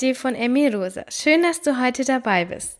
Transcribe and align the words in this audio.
heute 0.00 0.14
von 0.14 0.34
Emmy 0.34 0.68
Rosa. 0.68 1.04
Schön, 1.10 1.42
dass 1.42 1.60
du 1.60 1.78
heute 1.78 2.04
dabei 2.04 2.46
bist. 2.46 2.78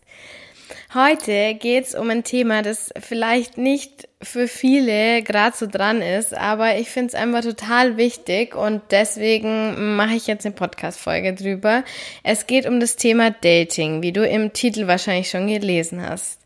Heute 0.93 1.53
geht's 1.53 1.93
um 1.93 2.09
ein 2.09 2.23
Thema, 2.23 2.63
das 2.63 2.89
vielleicht 2.99 3.59
nicht 3.59 4.07
für 4.23 4.47
viele 4.47 5.21
gerade 5.21 5.55
so 5.55 5.67
dran 5.67 6.01
ist, 6.01 6.33
aber 6.33 6.77
ich 6.77 6.89
finde 6.89 7.09
es 7.09 7.15
einfach 7.15 7.41
total 7.41 7.97
wichtig 7.97 8.55
und 8.55 8.81
deswegen 8.89 9.95
mache 9.95 10.15
ich 10.15 10.25
jetzt 10.25 10.45
eine 10.45 10.55
Podcast-Folge 10.55 11.35
drüber. 11.35 11.83
Es 12.23 12.47
geht 12.47 12.65
um 12.65 12.79
das 12.79 12.95
Thema 12.95 13.29
Dating, 13.29 14.01
wie 14.01 14.13
du 14.13 14.25
im 14.25 14.53
Titel 14.53 14.87
wahrscheinlich 14.87 15.29
schon 15.29 15.45
gelesen 15.45 16.01
hast. 16.01 16.39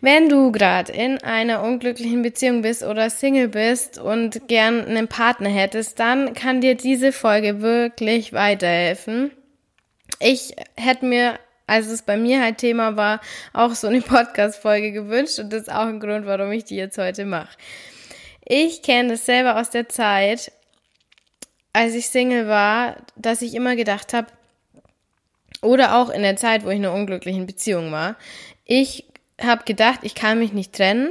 Wenn 0.00 0.28
du 0.28 0.50
gerade 0.50 0.92
in 0.92 1.18
einer 1.18 1.62
unglücklichen 1.62 2.22
Beziehung 2.22 2.62
bist 2.62 2.82
oder 2.82 3.10
Single 3.10 3.48
bist 3.48 3.98
und 3.98 4.48
gern 4.48 4.84
einen 4.86 5.06
Partner 5.06 5.50
hättest, 5.50 6.00
dann 6.00 6.34
kann 6.34 6.60
dir 6.60 6.74
diese 6.74 7.12
Folge 7.12 7.60
wirklich 7.60 8.32
weiterhelfen. 8.32 9.30
Ich 10.20 10.54
hätte 10.76 11.06
mir, 11.06 11.38
als 11.66 11.86
es 11.86 12.02
bei 12.02 12.16
mir 12.16 12.42
halt 12.42 12.58
Thema 12.58 12.96
war, 12.96 13.20
auch 13.52 13.74
so 13.74 13.86
eine 13.86 14.00
Podcast-Folge 14.02 14.92
gewünscht 14.92 15.38
und 15.38 15.52
das 15.52 15.62
ist 15.62 15.72
auch 15.72 15.86
ein 15.86 16.00
Grund, 16.00 16.26
warum 16.26 16.50
ich 16.52 16.64
die 16.64 16.76
jetzt 16.76 16.98
heute 16.98 17.24
mache. 17.24 17.56
Ich 18.44 18.82
kenne 18.82 19.10
das 19.10 19.26
selber 19.26 19.60
aus 19.60 19.70
der 19.70 19.88
Zeit, 19.88 20.52
als 21.72 21.94
ich 21.94 22.08
Single 22.08 22.48
war, 22.48 22.96
dass 23.16 23.42
ich 23.42 23.54
immer 23.54 23.76
gedacht 23.76 24.14
habe, 24.14 24.28
oder 25.60 25.96
auch 25.96 26.10
in 26.10 26.22
der 26.22 26.36
Zeit, 26.36 26.64
wo 26.64 26.70
ich 26.70 26.76
in 26.76 26.86
einer 26.86 26.94
unglücklichen 26.94 27.46
Beziehung 27.46 27.92
war, 27.92 28.16
ich 28.64 29.06
habe 29.40 29.64
gedacht, 29.64 30.00
ich 30.02 30.14
kann 30.14 30.38
mich 30.38 30.52
nicht 30.52 30.72
trennen 30.74 31.10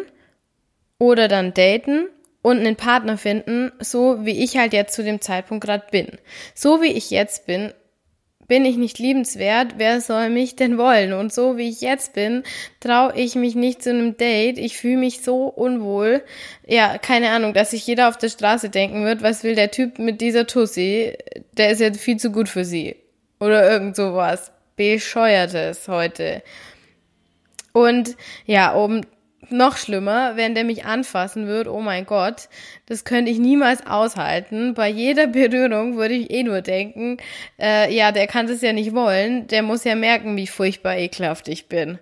oder 0.99 1.27
dann 1.27 1.53
daten 1.53 2.07
und 2.41 2.59
einen 2.59 2.75
Partner 2.75 3.17
finden, 3.17 3.71
so 3.79 4.25
wie 4.25 4.43
ich 4.43 4.57
halt 4.57 4.73
jetzt 4.73 4.95
zu 4.95 5.03
dem 5.03 5.21
Zeitpunkt 5.21 5.65
gerade 5.65 5.85
bin. 5.91 6.17
So 6.53 6.81
wie 6.81 6.91
ich 6.91 7.09
jetzt 7.09 7.45
bin, 7.45 7.73
bin 8.47 8.65
ich 8.65 8.77
nicht 8.77 8.99
liebenswert, 8.99 9.73
wer 9.77 9.99
soll 10.01 10.29
mich 10.29 10.55
denn 10.55 10.77
wollen? 10.77 11.13
Und 11.13 11.33
so 11.33 11.57
wie 11.57 11.69
ich 11.69 11.81
jetzt 11.81 12.13
bin, 12.13 12.43
traue 12.79 13.13
ich 13.15 13.35
mich 13.35 13.55
nicht 13.55 13.83
zu 13.83 13.89
einem 13.89 14.17
Date. 14.17 14.57
Ich 14.57 14.77
fühle 14.77 14.97
mich 14.97 15.21
so 15.21 15.45
unwohl. 15.45 16.23
Ja, 16.65 16.97
keine 16.97 17.31
Ahnung, 17.31 17.53
dass 17.53 17.71
sich 17.71 17.85
jeder 17.85 18.07
auf 18.07 18.17
der 18.17 18.29
Straße 18.29 18.69
denken 18.69 19.03
wird, 19.05 19.21
was 19.21 19.43
will 19.43 19.55
der 19.55 19.71
Typ 19.71 19.99
mit 19.99 20.21
dieser 20.21 20.47
Tussi? 20.47 21.13
Der 21.57 21.71
ist 21.71 21.81
ja 21.81 21.93
viel 21.93 22.17
zu 22.17 22.31
gut 22.31 22.47
für 22.49 22.63
sie. 22.63 22.95
Oder 23.39 23.69
irgend 23.69 23.95
sowas. 23.95 24.51
Bescheuertes 24.75 25.87
heute. 25.87 26.41
Und 27.73 28.15
ja, 28.45 28.75
oben 28.75 29.01
noch 29.51 29.77
schlimmer, 29.77 30.35
wenn 30.35 30.55
der 30.55 30.63
mich 30.63 30.85
anfassen 30.85 31.47
würde, 31.47 31.73
oh 31.73 31.81
mein 31.81 32.05
Gott, 32.05 32.49
das 32.85 33.05
könnte 33.05 33.31
ich 33.31 33.39
niemals 33.39 33.85
aushalten. 33.85 34.73
Bei 34.73 34.89
jeder 34.89 35.27
Berührung 35.27 35.97
würde 35.97 36.13
ich 36.13 36.31
eh 36.31 36.43
nur 36.43 36.61
denken, 36.61 37.17
äh, 37.59 37.93
ja, 37.93 38.11
der 38.11 38.27
kann 38.27 38.47
das 38.47 38.61
ja 38.61 38.73
nicht 38.73 38.93
wollen, 38.93 39.47
der 39.47 39.63
muss 39.63 39.83
ja 39.83 39.95
merken, 39.95 40.35
wie 40.37 40.47
furchtbar 40.47 40.97
ekelhaft 40.97 41.47
ich 41.47 41.67
bin. 41.67 41.99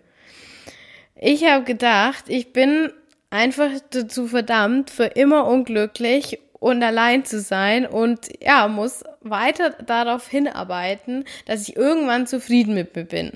Ich 1.16 1.46
habe 1.46 1.64
gedacht, 1.64 2.26
ich 2.28 2.52
bin 2.52 2.92
einfach 3.30 3.70
dazu 3.90 4.28
verdammt, 4.28 4.90
für 4.90 5.06
immer 5.06 5.48
unglücklich 5.48 6.40
und 6.60 6.82
allein 6.84 7.26
zu 7.26 7.40
sein 7.40 7.86
und 7.86 8.30
ja, 8.42 8.68
muss 8.68 9.04
weiter 9.22 9.72
darauf 9.72 10.28
hinarbeiten, 10.28 11.26
dass 11.46 11.68
ich 11.68 11.76
irgendwann 11.76 12.28
zufrieden 12.28 12.74
mit 12.74 12.96
mir 12.96 13.06
bin. 13.06 13.32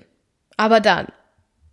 Aber 0.57 0.80
dann, 0.80 1.07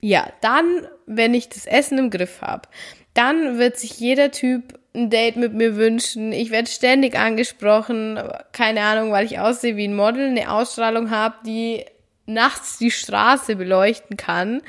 ja, 0.01 0.29
dann, 0.41 0.87
wenn 1.07 1.35
ich 1.35 1.49
das 1.49 1.67
Essen 1.67 1.99
im 1.99 2.11
Griff 2.11 2.43
habe, 2.43 2.69
dann 3.15 3.59
wird 3.59 3.79
sich 3.79 3.99
jeder 3.99 4.31
Typ 4.31 4.79
ein 4.95 5.11
Date 5.11 5.37
mit 5.37 5.53
mir 5.53 5.77
wünschen. 5.77 6.33
Ich 6.33 6.51
werde 6.51 6.69
ständig 6.69 7.17
angesprochen, 7.19 8.19
keine 8.53 8.83
Ahnung, 8.83 9.13
weil 9.13 9.27
ich 9.27 9.39
aussehe 9.39 9.77
wie 9.77 9.89
ein 9.89 9.97
Model, 9.97 10.29
eine 10.29 10.51
Ausstrahlung 10.51 11.11
habe, 11.11 11.37
die 11.45 11.85
nachts 12.27 12.79
die 12.79 12.91
Straße 12.91 13.57
beleuchten 13.57 14.17
kann. 14.17 14.63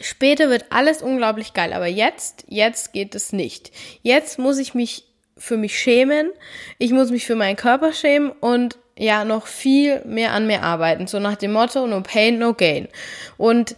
Später 0.00 0.50
wird 0.50 0.66
alles 0.70 1.02
unglaublich 1.02 1.54
geil, 1.54 1.72
aber 1.72 1.86
jetzt, 1.86 2.44
jetzt 2.48 2.92
geht 2.92 3.14
es 3.14 3.32
nicht. 3.32 3.70
Jetzt 4.02 4.38
muss 4.38 4.58
ich 4.58 4.74
mich 4.74 5.04
für 5.36 5.56
mich 5.56 5.78
schämen, 5.78 6.30
ich 6.78 6.92
muss 6.92 7.10
mich 7.10 7.26
für 7.26 7.36
meinen 7.36 7.56
Körper 7.56 7.92
schämen 7.92 8.30
und 8.30 8.78
ja 8.98 9.24
noch 9.24 9.46
viel 9.46 10.02
mehr 10.04 10.32
an 10.32 10.46
mir 10.46 10.62
arbeiten. 10.62 11.06
So 11.06 11.18
nach 11.18 11.36
dem 11.36 11.52
Motto, 11.52 11.86
no 11.86 12.00
pain, 12.00 12.38
no 12.38 12.54
gain. 12.54 12.88
Und 13.36 13.76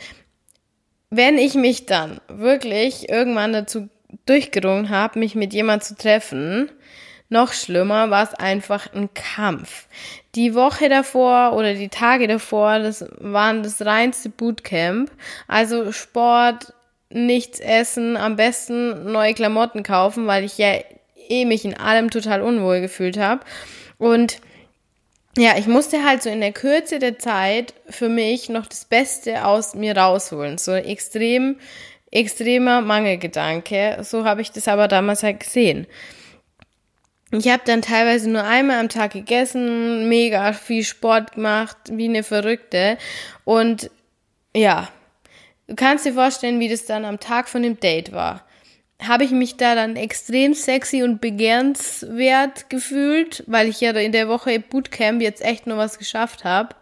wenn 1.11 1.39
ich 1.39 1.55
mich 1.55 1.87
dann 1.87 2.21
wirklich 2.29 3.09
irgendwann 3.09 3.53
dazu 3.53 3.89
durchgerungen 4.27 4.91
habe, 4.91 5.19
mich 5.19 5.35
mit 5.35 5.53
jemand 5.55 5.85
zu 5.85 5.95
treffen, 5.95 6.71
noch 7.29 7.53
schlimmer 7.53 8.11
war 8.11 8.23
es 8.23 8.35
einfach 8.35 8.93
ein 8.93 9.09
Kampf. 9.15 9.89
Die 10.35 10.55
Woche 10.55 10.89
davor 10.89 11.55
oder 11.55 11.75
die 11.75 11.89
Tage 11.89 12.29
davor, 12.29 12.79
das 12.79 13.05
waren 13.19 13.63
das 13.63 13.85
reinste 13.85 14.29
Bootcamp. 14.29 15.11
Also 15.49 15.91
Sport, 15.91 16.73
nichts 17.11 17.59
essen, 17.59 18.17
am 18.17 18.37
besten 18.37 19.11
neue 19.11 19.35
Klamotten 19.35 19.83
kaufen, 19.83 20.27
weil 20.27 20.45
ich 20.45 20.59
ja 20.59 20.75
eh 21.29 21.45
mich 21.45 21.65
in 21.65 21.77
allem 21.77 22.11
total 22.11 22.43
unwohl 22.43 22.81
gefühlt 22.81 23.19
habe. 23.19 23.41
Und 23.99 24.39
ja, 25.37 25.59
ich 25.59 25.67
musste 25.67 26.05
halt 26.05 26.23
so 26.23 26.31
in 26.31 26.41
der 26.41 26.53
Kürze 26.53 26.99
der 26.99 27.19
Zeit 27.19 27.75
für 27.89 28.09
mich 28.09 28.49
noch 28.49 28.67
das 28.67 28.87
Beste 28.87 29.45
aus 29.45 29.75
mir 29.75 29.97
rausholen. 29.97 30.57
So 30.57 30.73
extrem, 30.73 31.59
extremer 32.11 32.81
Mangelgedanke. 32.81 33.99
So 34.03 34.25
habe 34.25 34.41
ich 34.41 34.51
das 34.53 34.67
aber 34.67 34.89
damals 34.89 35.23
halt 35.23 35.41
gesehen. 35.41 35.87
Ich 37.33 37.49
habe 37.49 37.63
dann 37.67 37.83
teilweise 37.83 38.31
nur 38.31 38.45
einmal 38.45 38.79
am 38.79 38.89
Tag 38.89 39.13
gegessen, 39.13 40.09
mega 40.09 40.53
viel 40.53 40.85
Sport 40.85 41.33
gemacht, 41.33 41.77
wie 41.91 42.09
eine 42.09 42.23
Verrückte. 42.23 42.97
Und 43.45 43.91
ja, 44.55 44.89
du 45.67 45.75
kannst 45.75 46.07
dir 46.07 46.15
vorstellen, 46.15 46.61
wie 46.61 46.69
das 46.69 46.87
dann 46.87 47.05
am 47.05 47.21
Tag 47.21 47.49
von 47.49 47.63
dem 47.63 47.79
Date 47.79 48.13
war 48.13 48.46
habe 49.03 49.25
ich 49.25 49.31
mich 49.31 49.57
da 49.57 49.75
dann 49.75 49.97
extrem 49.97 50.55
sexy 50.55 51.03
und 51.03 51.21
begehrenswert 51.21 52.71
gefühlt, 52.71 53.45
weil 53.47 53.69
ich 53.69 53.81
ja 53.81 53.91
in 53.93 54.13
der 54.13 54.29
Woche 54.29 54.59
Bootcamp 54.61 55.21
jetzt 55.21 55.43
echt 55.43 55.67
nur 55.67 55.77
was 55.77 55.99
geschafft 55.99 56.45
habe? 56.45 56.75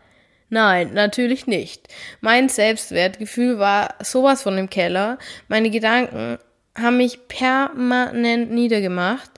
Nein, 0.49 0.93
natürlich 0.95 1.47
nicht. 1.47 1.89
Mein 2.21 2.49
Selbstwertgefühl 2.49 3.59
war 3.59 3.95
sowas 4.03 4.43
von 4.43 4.57
im 4.57 4.71
Keller. 4.71 5.19
Meine 5.49 5.71
Gedanken 5.71 6.39
haben 6.77 6.99
mich 6.99 7.27
permanent 7.29 8.53
niedergemacht. 8.53 9.31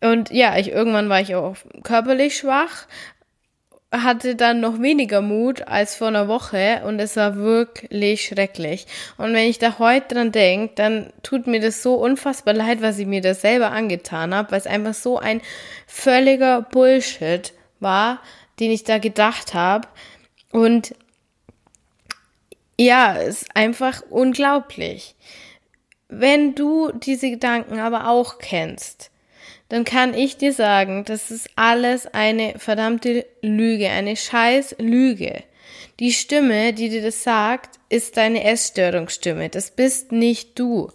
Und 0.00 0.30
ja, 0.30 0.56
ich 0.58 0.70
irgendwann 0.70 1.08
war 1.08 1.20
ich 1.20 1.34
auch 1.34 1.56
körperlich 1.82 2.36
schwach, 2.36 2.86
hatte 4.02 4.34
dann 4.34 4.60
noch 4.60 4.80
weniger 4.80 5.20
Mut 5.20 5.68
als 5.68 5.94
vor 5.94 6.08
einer 6.08 6.28
Woche 6.28 6.82
und 6.84 6.98
es 6.98 7.16
war 7.16 7.36
wirklich 7.36 8.26
schrecklich. 8.26 8.86
Und 9.16 9.34
wenn 9.34 9.48
ich 9.48 9.58
da 9.58 9.78
heute 9.78 10.14
dran 10.14 10.32
denke, 10.32 10.74
dann 10.74 11.12
tut 11.22 11.46
mir 11.46 11.60
das 11.60 11.82
so 11.82 11.94
unfassbar 11.94 12.54
leid, 12.54 12.82
was 12.82 12.98
ich 12.98 13.06
mir 13.06 13.20
da 13.20 13.34
selber 13.34 13.70
angetan 13.70 14.34
habe, 14.34 14.50
weil 14.50 14.58
es 14.58 14.66
einfach 14.66 14.94
so 14.94 15.18
ein 15.18 15.40
völliger 15.86 16.62
Bullshit 16.62 17.52
war, 17.80 18.20
den 18.60 18.70
ich 18.70 18.84
da 18.84 18.98
gedacht 18.98 19.54
habe. 19.54 19.86
Und 20.50 20.94
ja, 22.78 23.16
es 23.16 23.42
ist 23.42 23.56
einfach 23.56 24.02
unglaublich. 24.10 25.14
Wenn 26.08 26.54
du 26.54 26.92
diese 26.92 27.30
Gedanken 27.30 27.78
aber 27.78 28.08
auch 28.08 28.38
kennst, 28.38 29.10
dann 29.74 29.82
kann 29.82 30.14
ich 30.14 30.36
dir 30.36 30.52
sagen, 30.52 31.02
das 31.04 31.32
ist 31.32 31.50
alles 31.56 32.06
eine 32.06 32.60
verdammte 32.60 33.26
Lüge, 33.42 33.90
eine 33.90 34.14
scheiß 34.14 34.76
Lüge. 34.78 35.42
Die 35.98 36.12
Stimme, 36.12 36.72
die 36.72 36.90
dir 36.90 37.02
das 37.02 37.24
sagt, 37.24 37.80
ist 37.88 38.16
deine 38.16 38.44
Essstörungsstimme. 38.44 39.48
Das 39.48 39.72
bist 39.72 40.12
nicht 40.12 40.60
du. 40.60 40.92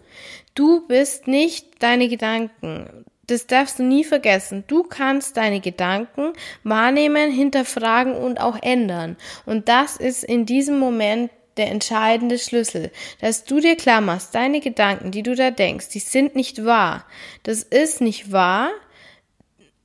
Du 0.55 0.87
bist 0.87 1.27
nicht 1.27 1.83
deine 1.83 2.07
Gedanken. 2.07 3.03
Das 3.27 3.47
darfst 3.47 3.79
du 3.79 3.83
nie 3.83 4.05
vergessen. 4.05 4.63
Du 4.67 4.83
kannst 4.83 5.35
deine 5.35 5.59
Gedanken 5.59 6.31
wahrnehmen, 6.63 7.33
hinterfragen 7.33 8.13
und 8.13 8.39
auch 8.39 8.57
ändern. 8.61 9.17
Und 9.45 9.67
das 9.67 9.97
ist 9.97 10.23
in 10.23 10.45
diesem 10.45 10.79
Moment 10.79 11.31
der 11.59 11.69
entscheidende 11.69 12.39
Schlüssel, 12.39 12.91
dass 13.21 13.43
du 13.43 13.59
dir 13.59 13.75
klar 13.75 14.01
machst, 14.01 14.33
deine 14.33 14.61
Gedanken, 14.61 15.11
die 15.11 15.21
du 15.21 15.35
da 15.35 15.51
denkst, 15.51 15.89
die 15.89 15.99
sind 15.99 16.35
nicht 16.35 16.65
wahr. 16.65 17.05
Das 17.43 17.61
ist 17.61 18.01
nicht 18.01 18.31
wahr. 18.31 18.71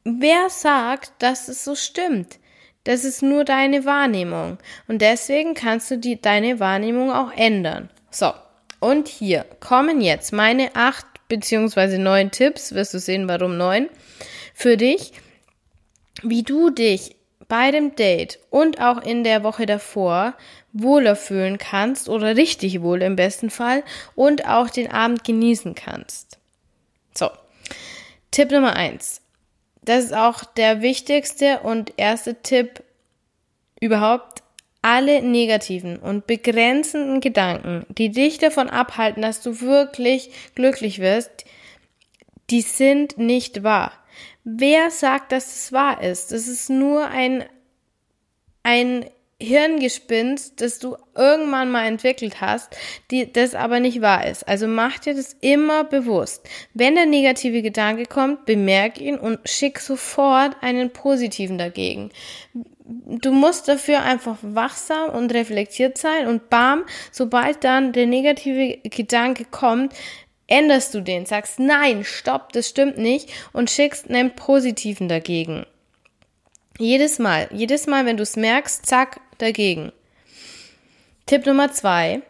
Wer 0.05 0.49
sagt, 0.49 1.12
dass 1.19 1.49
es 1.49 1.65
so 1.65 1.75
stimmt? 1.75 2.38
Das 2.85 3.05
ist 3.05 3.23
nur 3.23 3.44
deine 3.44 3.85
Wahrnehmung. 3.85 4.59
Und 4.87 5.03
deswegen 5.03 5.55
kannst 5.55 5.91
du 5.91 5.99
die, 5.99 6.21
deine 6.21 6.61
Wahrnehmung 6.61 7.11
auch 7.11 7.32
ändern. 7.32 7.91
So. 8.11 8.32
Und 8.81 9.09
hier 9.09 9.47
kommen 9.61 10.00
jetzt 10.00 10.32
meine 10.32 10.76
acht 10.76 11.06
beziehungsweise 11.29 11.99
neun 11.99 12.31
Tipps, 12.31 12.75
wirst 12.75 12.93
du 12.93 12.99
sehen, 12.99 13.29
warum 13.29 13.56
neun, 13.56 13.88
für 14.53 14.76
dich, 14.76 15.12
wie 16.23 16.43
du 16.43 16.71
dich 16.71 17.17
bei 17.49 17.71
dem 17.71 17.94
Date 17.97 18.38
und 18.50 18.81
auch 18.81 19.03
in 19.03 19.25
der 19.25 19.43
Woche 19.43 19.67
davor 19.67 20.35
wohler 20.75 21.17
fühlen 21.17 21.56
kannst 21.56 22.09
oder 22.09 22.37
richtig 22.37 22.82
wohl 22.82 23.00
im 23.00 23.17
besten 23.17 23.49
Fall 23.49 23.82
und 24.15 24.47
auch 24.47 24.69
den 24.69 24.91
Abend 24.91 25.25
genießen 25.25 25.75
kannst. 25.75 26.38
So, 27.17 27.31
Tipp 28.31 28.50
Nummer 28.50 28.75
eins. 28.75 29.23
Das 29.82 30.05
ist 30.05 30.15
auch 30.15 30.44
der 30.44 30.82
wichtigste 30.82 31.61
und 31.61 31.94
erste 31.97 32.43
Tipp 32.43 32.82
überhaupt 33.81 34.43
alle 34.82 35.23
negativen 35.23 35.99
und 35.99 36.26
begrenzenden 36.26 37.21
Gedanken, 37.21 37.87
die 37.88 38.11
dich 38.11 38.38
davon 38.38 38.69
abhalten, 38.69 39.23
dass 39.23 39.41
du 39.41 39.61
wirklich 39.61 40.31
glücklich 40.55 40.99
wirst, 40.99 41.44
die 42.50 42.61
sind 42.61 43.17
nicht 43.17 43.62
wahr. 43.62 43.93
Wer 44.43 44.91
sagt, 44.91 45.32
dass 45.32 45.56
es 45.56 45.73
wahr 45.73 46.03
ist? 46.03 46.32
Das 46.32 46.49
ist 46.49 46.69
nur 46.69 47.06
ein, 47.06 47.44
ein 48.62 49.06
Hirngespinst, 49.40 50.60
das 50.60 50.78
du 50.78 50.96
irgendwann 51.14 51.70
mal 51.70 51.86
entwickelt 51.86 52.40
hast, 52.40 52.76
die, 53.10 53.32
das 53.32 53.54
aber 53.54 53.81
nicht 53.81 54.00
wahr 54.00 54.26
ist. 54.26 54.46
Also 54.46 54.66
mach 54.66 54.98
dir 54.98 55.14
das 55.14 55.36
immer 55.40 55.84
bewusst. 55.84 56.48
Wenn 56.72 56.94
der 56.94 57.06
negative 57.06 57.62
Gedanke 57.62 58.06
kommt, 58.06 58.46
bemerk 58.46 59.00
ihn 59.00 59.19
und 59.19 59.40
schick 59.44 59.81
sofort 59.81 60.56
einen 60.60 60.90
positiven 60.90 61.58
dagegen. 61.58 62.10
Du 62.84 63.32
musst 63.32 63.66
dafür 63.66 64.02
einfach 64.02 64.36
wachsam 64.42 65.10
und 65.10 65.32
reflektiert 65.32 65.98
sein 65.98 66.26
und 66.26 66.50
bam, 66.50 66.84
sobald 67.10 67.64
dann 67.64 67.92
der 67.92 68.06
negative 68.06 68.78
Gedanke 68.84 69.46
kommt, 69.46 69.94
änderst 70.46 70.94
du 70.94 71.00
den, 71.00 71.26
sagst 71.26 71.58
nein, 71.58 72.04
stopp, 72.04 72.52
das 72.52 72.69
stimmt 72.69 72.98
nicht 72.98 73.30
und 73.52 73.70
schickst 73.70 74.10
einen 74.10 74.37
positiven 74.37 75.08
dagegen. 75.08 75.64
Jedes 76.79 77.21
Mal, 77.21 77.49
jedes 77.53 77.87
Mal, 77.87 78.05
wenn 78.05 78.17
du 78.17 78.25
es 78.25 78.35
merkst, 78.35 78.85
zack, 78.85 79.21
dagegen. 79.38 79.93
Tipp 81.26 81.47
Nummer 81.47 81.71
zwei 81.73 82.23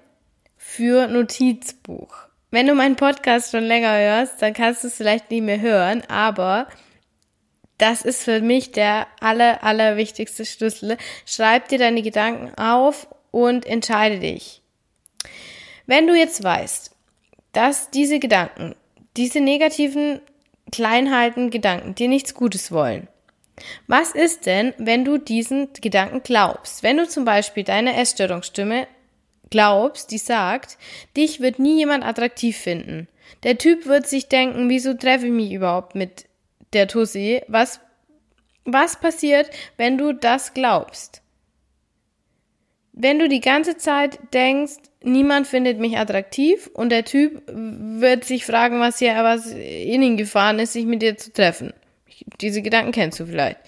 für 0.59 1.07
Notizbuch. 1.07 2.15
Wenn 2.51 2.67
du 2.67 2.75
meinen 2.75 2.97
Podcast 2.97 3.53
schon 3.53 3.65
länger 3.65 3.97
hörst, 3.97 4.43
dann 4.43 4.53
kannst 4.53 4.85
du 4.85 4.89
es 4.89 4.97
vielleicht 4.97 5.31
nicht 5.31 5.45
mehr 5.45 5.61
hören, 5.61 6.03
aber 6.09 6.69
das 7.79 8.03
ist 8.03 8.23
für 8.23 8.41
mich 8.41 8.71
der 8.71 9.07
aller, 9.21 9.65
aller 9.65 9.97
wichtigste 9.97 10.45
Schlüssel. 10.45 10.99
Schreib 11.25 11.69
dir 11.69 11.79
deine 11.79 12.03
Gedanken 12.03 12.55
auf 12.57 13.09
und 13.31 13.65
entscheide 13.65 14.21
dich. 14.21 14.61
Wenn 15.87 16.07
du 16.07 16.15
jetzt 16.15 16.45
weißt, 16.45 16.95
dass 17.53 17.91
diese 17.91 18.19
Gedanken, 18.19 18.75
diese 19.17 19.41
negativen, 19.41 20.21
kleinhalten 20.71 21.51
Gedanken 21.51 21.95
dir 21.95 22.09
nichts 22.09 22.35
Gutes 22.35 22.71
wollen, 22.71 23.09
was 23.87 24.11
ist 24.13 24.47
denn, 24.47 24.75
wenn 24.79 25.05
du 25.05 25.19
diesen 25.19 25.69
Gedanken 25.81 26.23
glaubst? 26.23 26.83
Wenn 26.83 26.97
du 26.97 27.09
zum 27.09 27.25
Beispiel 27.25 27.65
deine 27.65 27.97
Essstörungsstimme 27.97 28.87
glaubst, 29.51 30.11
die 30.11 30.19
sagt, 30.19 30.79
dich 31.17 31.41
wird 31.41 31.59
nie 31.59 31.79
jemand 31.79 32.05
attraktiv 32.05 32.57
finden. 32.57 33.09
Der 33.43 33.59
Typ 33.59 33.87
wird 33.87 34.07
sich 34.07 34.29
denken, 34.29 34.69
wieso 34.69 34.95
treffe 34.95 35.27
ich 35.27 35.33
mich 35.33 35.53
überhaupt 35.53 35.95
mit 35.95 36.27
der 36.73 36.89
Tussi? 36.89 37.43
Was, 37.47 37.81
was 38.65 38.99
passiert, 38.99 39.51
wenn 39.77 39.99
du 39.99 40.13
das 40.13 40.55
glaubst? 40.55 41.23
Wenn 42.93 43.19
du 43.19 43.29
die 43.29 43.41
ganze 43.41 43.77
Zeit 43.77 44.19
denkst, 44.33 44.75
niemand 45.03 45.47
findet 45.47 45.79
mich 45.79 45.99
attraktiv 45.99 46.71
und 46.75 46.91
der 46.91 47.05
Typ 47.05 47.43
wird 47.47 48.25
sich 48.25 48.47
fragen, 48.47 48.81
was 48.81 48.99
hier 48.99 49.15
was 49.17 49.53
in 49.53 50.03
ihn 50.03 50.17
gefahren 50.17 50.59
ist, 50.61 50.73
sich 50.73 50.87
mit 50.87 51.03
dir 51.03 51.17
zu 51.17 51.33
treffen. 51.33 51.73
Diese 52.41 52.63
Gedanken 52.63 52.93
kennst 52.93 53.21
du 53.21 53.27
vielleicht. 53.27 53.59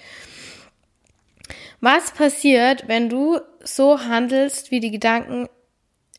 Was 1.81 2.11
passiert, 2.13 2.89
wenn 2.89 3.09
du 3.09 3.39
so 3.63 4.01
handelst, 4.01 4.71
wie 4.71 4.81
die 4.81 4.91
Gedanken 4.91 5.49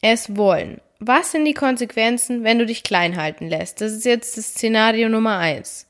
es 0.01 0.35
wollen? 0.35 0.81
Was 0.99 1.31
sind 1.31 1.45
die 1.45 1.53
Konsequenzen, 1.53 2.43
wenn 2.43 2.59
du 2.59 2.65
dich 2.65 2.83
klein 2.83 3.17
halten 3.17 3.47
lässt? 3.47 3.81
Das 3.81 3.91
ist 3.91 4.05
jetzt 4.05 4.37
das 4.37 4.49
Szenario 4.49 5.09
Nummer 5.09 5.37
eins. 5.37 5.87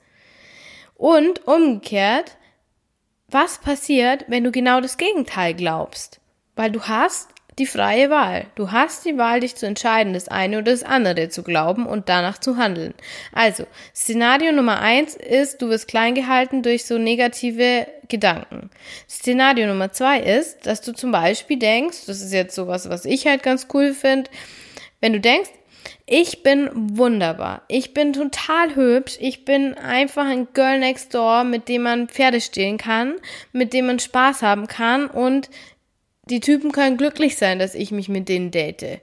Und 0.95 1.47
umgekehrt, 1.47 2.37
was 3.27 3.59
passiert, 3.59 4.25
wenn 4.27 4.43
du 4.43 4.51
genau 4.51 4.81
das 4.81 4.97
Gegenteil 4.97 5.53
glaubst? 5.53 6.19
Weil 6.55 6.71
du 6.71 6.83
hast 6.83 7.29
die 7.57 7.65
freie 7.65 8.09
Wahl. 8.09 8.45
Du 8.55 8.71
hast 8.71 9.05
die 9.05 9.17
Wahl, 9.17 9.39
dich 9.39 9.55
zu 9.55 9.65
entscheiden, 9.65 10.13
das 10.13 10.27
eine 10.27 10.59
oder 10.59 10.71
das 10.71 10.83
andere 10.83 11.29
zu 11.29 11.43
glauben 11.43 11.85
und 11.85 12.07
danach 12.07 12.37
zu 12.37 12.57
handeln. 12.57 12.93
Also, 13.33 13.65
Szenario 13.95 14.51
Nummer 14.51 14.79
eins 14.79 15.15
ist, 15.15 15.61
du 15.61 15.69
wirst 15.69 15.87
klein 15.87 16.13
gehalten 16.13 16.61
durch 16.61 16.85
so 16.85 16.97
negative 16.97 17.87
Gedanken. 18.07 18.69
Szenario 19.09 19.67
Nummer 19.67 19.91
zwei 19.91 20.19
ist, 20.19 20.65
dass 20.67 20.81
du 20.81 20.93
zum 20.93 21.11
Beispiel 21.11 21.57
denkst, 21.57 22.05
das 22.05 22.21
ist 22.21 22.33
jetzt 22.33 22.55
sowas, 22.55 22.89
was 22.89 23.05
ich 23.05 23.25
halt 23.25 23.41
ganz 23.41 23.67
cool 23.73 23.93
finde, 23.93 24.29
wenn 25.01 25.13
du 25.13 25.19
denkst, 25.19 25.49
ich 26.05 26.43
bin 26.43 26.69
wunderbar. 26.73 27.63
Ich 27.67 27.93
bin 27.93 28.13
total 28.13 28.75
hübsch. 28.75 29.17
Ich 29.19 29.45
bin 29.45 29.73
einfach 29.73 30.25
ein 30.25 30.47
Girl 30.53 30.79
next 30.79 31.13
door, 31.13 31.43
mit 31.43 31.67
dem 31.67 31.83
man 31.83 32.07
Pferde 32.07 32.39
stehlen 32.39 32.77
kann, 32.77 33.15
mit 33.51 33.73
dem 33.73 33.87
man 33.87 33.99
Spaß 33.99 34.41
haben 34.41 34.67
kann 34.67 35.07
und 35.07 35.49
die 36.29 36.39
Typen 36.39 36.71
können 36.71 36.97
glücklich 36.97 37.37
sein, 37.37 37.59
dass 37.59 37.75
ich 37.75 37.91
mich 37.91 38.09
mit 38.09 38.29
denen 38.29 38.51
date. 38.51 39.01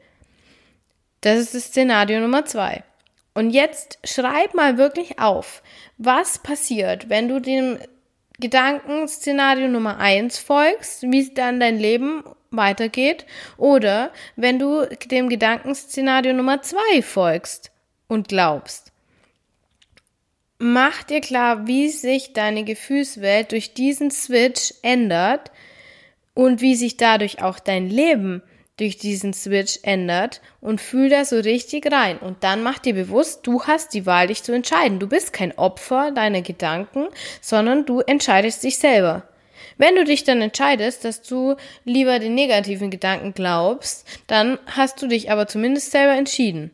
Das 1.20 1.38
ist 1.38 1.54
das 1.54 1.64
Szenario 1.64 2.20
Nummer 2.20 2.44
zwei. 2.44 2.84
Und 3.34 3.50
jetzt 3.50 3.98
schreib 4.04 4.54
mal 4.54 4.78
wirklich 4.78 5.18
auf, 5.18 5.62
was 5.98 6.38
passiert, 6.38 7.08
wenn 7.08 7.28
du 7.28 7.40
dem 7.40 7.78
Gedankenszenario 8.38 9.68
Nummer 9.68 9.98
eins 9.98 10.38
folgst, 10.38 11.02
wie 11.02 11.32
dann 11.34 11.60
dein 11.60 11.78
Leben 11.78 12.24
weitergeht, 12.50 13.26
oder 13.56 14.12
wenn 14.36 14.58
du 14.58 14.86
dem 15.10 15.28
Gedankenszenario 15.28 16.32
Nummer 16.32 16.62
zwei 16.62 17.02
folgst 17.02 17.72
und 18.06 18.28
glaubst. 18.28 18.92
Mach 20.58 21.02
dir 21.02 21.20
klar, 21.20 21.66
wie 21.66 21.88
sich 21.88 22.32
deine 22.32 22.64
Gefühlswelt 22.64 23.52
durch 23.52 23.74
diesen 23.74 24.10
Switch 24.10 24.72
ändert, 24.82 25.50
und 26.34 26.60
wie 26.60 26.74
sich 26.74 26.96
dadurch 26.96 27.42
auch 27.42 27.58
dein 27.58 27.88
Leben 27.88 28.42
durch 28.76 28.98
diesen 28.98 29.32
Switch 29.32 29.78
ändert 29.82 30.40
und 30.60 30.80
fühl 30.80 31.08
da 31.08 31.24
so 31.24 31.36
richtig 31.36 31.90
rein. 31.92 32.18
Und 32.18 32.42
dann 32.42 32.62
mach 32.62 32.78
dir 32.78 32.94
bewusst, 32.94 33.46
du 33.46 33.62
hast 33.64 33.94
die 33.94 34.04
Wahl, 34.04 34.26
dich 34.26 34.42
zu 34.42 34.52
entscheiden. 34.52 34.98
Du 34.98 35.06
bist 35.06 35.32
kein 35.32 35.56
Opfer 35.56 36.10
deiner 36.10 36.42
Gedanken, 36.42 37.06
sondern 37.40 37.86
du 37.86 38.00
entscheidest 38.00 38.64
dich 38.64 38.78
selber. 38.78 39.28
Wenn 39.78 39.94
du 39.94 40.04
dich 40.04 40.24
dann 40.24 40.42
entscheidest, 40.42 41.04
dass 41.04 41.22
du 41.22 41.56
lieber 41.84 42.18
den 42.18 42.34
negativen 42.34 42.90
Gedanken 42.90 43.32
glaubst, 43.34 44.06
dann 44.26 44.58
hast 44.66 45.00
du 45.00 45.06
dich 45.06 45.30
aber 45.30 45.46
zumindest 45.46 45.90
selber 45.90 46.16
entschieden. 46.16 46.70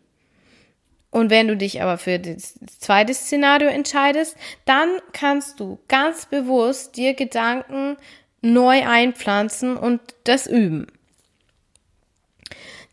Und 1.10 1.28
wenn 1.28 1.48
du 1.48 1.56
dich 1.56 1.82
aber 1.82 1.98
für 1.98 2.18
das 2.20 2.54
zweite 2.78 3.12
Szenario 3.12 3.68
entscheidest, 3.68 4.36
dann 4.64 4.88
kannst 5.12 5.58
du 5.58 5.80
ganz 5.88 6.26
bewusst 6.26 6.96
dir 6.96 7.14
Gedanken 7.14 7.96
neu 8.42 8.86
einpflanzen 8.86 9.76
und 9.76 10.00
das 10.24 10.46
üben. 10.46 10.86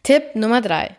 Tipp 0.04 0.36
Nummer 0.36 0.62
drei: 0.62 0.96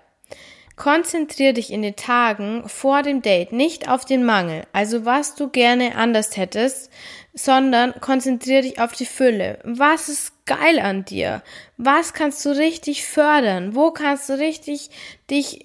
Konzentrier 0.76 1.52
dich 1.52 1.72
in 1.72 1.82
den 1.82 1.96
Tagen 1.96 2.68
vor 2.68 3.02
dem 3.02 3.22
Date 3.22 3.52
nicht 3.52 3.88
auf 3.88 4.04
den 4.04 4.24
Mangel, 4.24 4.62
also 4.72 5.04
was 5.04 5.34
du 5.34 5.48
gerne 5.48 5.96
anders 5.96 6.36
hättest, 6.36 6.90
sondern 7.34 8.00
konzentrier 8.00 8.62
dich 8.62 8.80
auf 8.80 8.92
die 8.92 9.06
Fülle. 9.06 9.58
Was 9.64 10.08
ist 10.08 10.44
geil 10.46 10.78
an 10.78 11.04
dir? 11.04 11.42
Was 11.76 12.12
kannst 12.12 12.44
du 12.44 12.50
richtig 12.50 13.06
fördern? 13.06 13.74
Wo 13.74 13.90
kannst 13.90 14.28
du 14.28 14.38
richtig 14.38 14.90
dich 15.30 15.64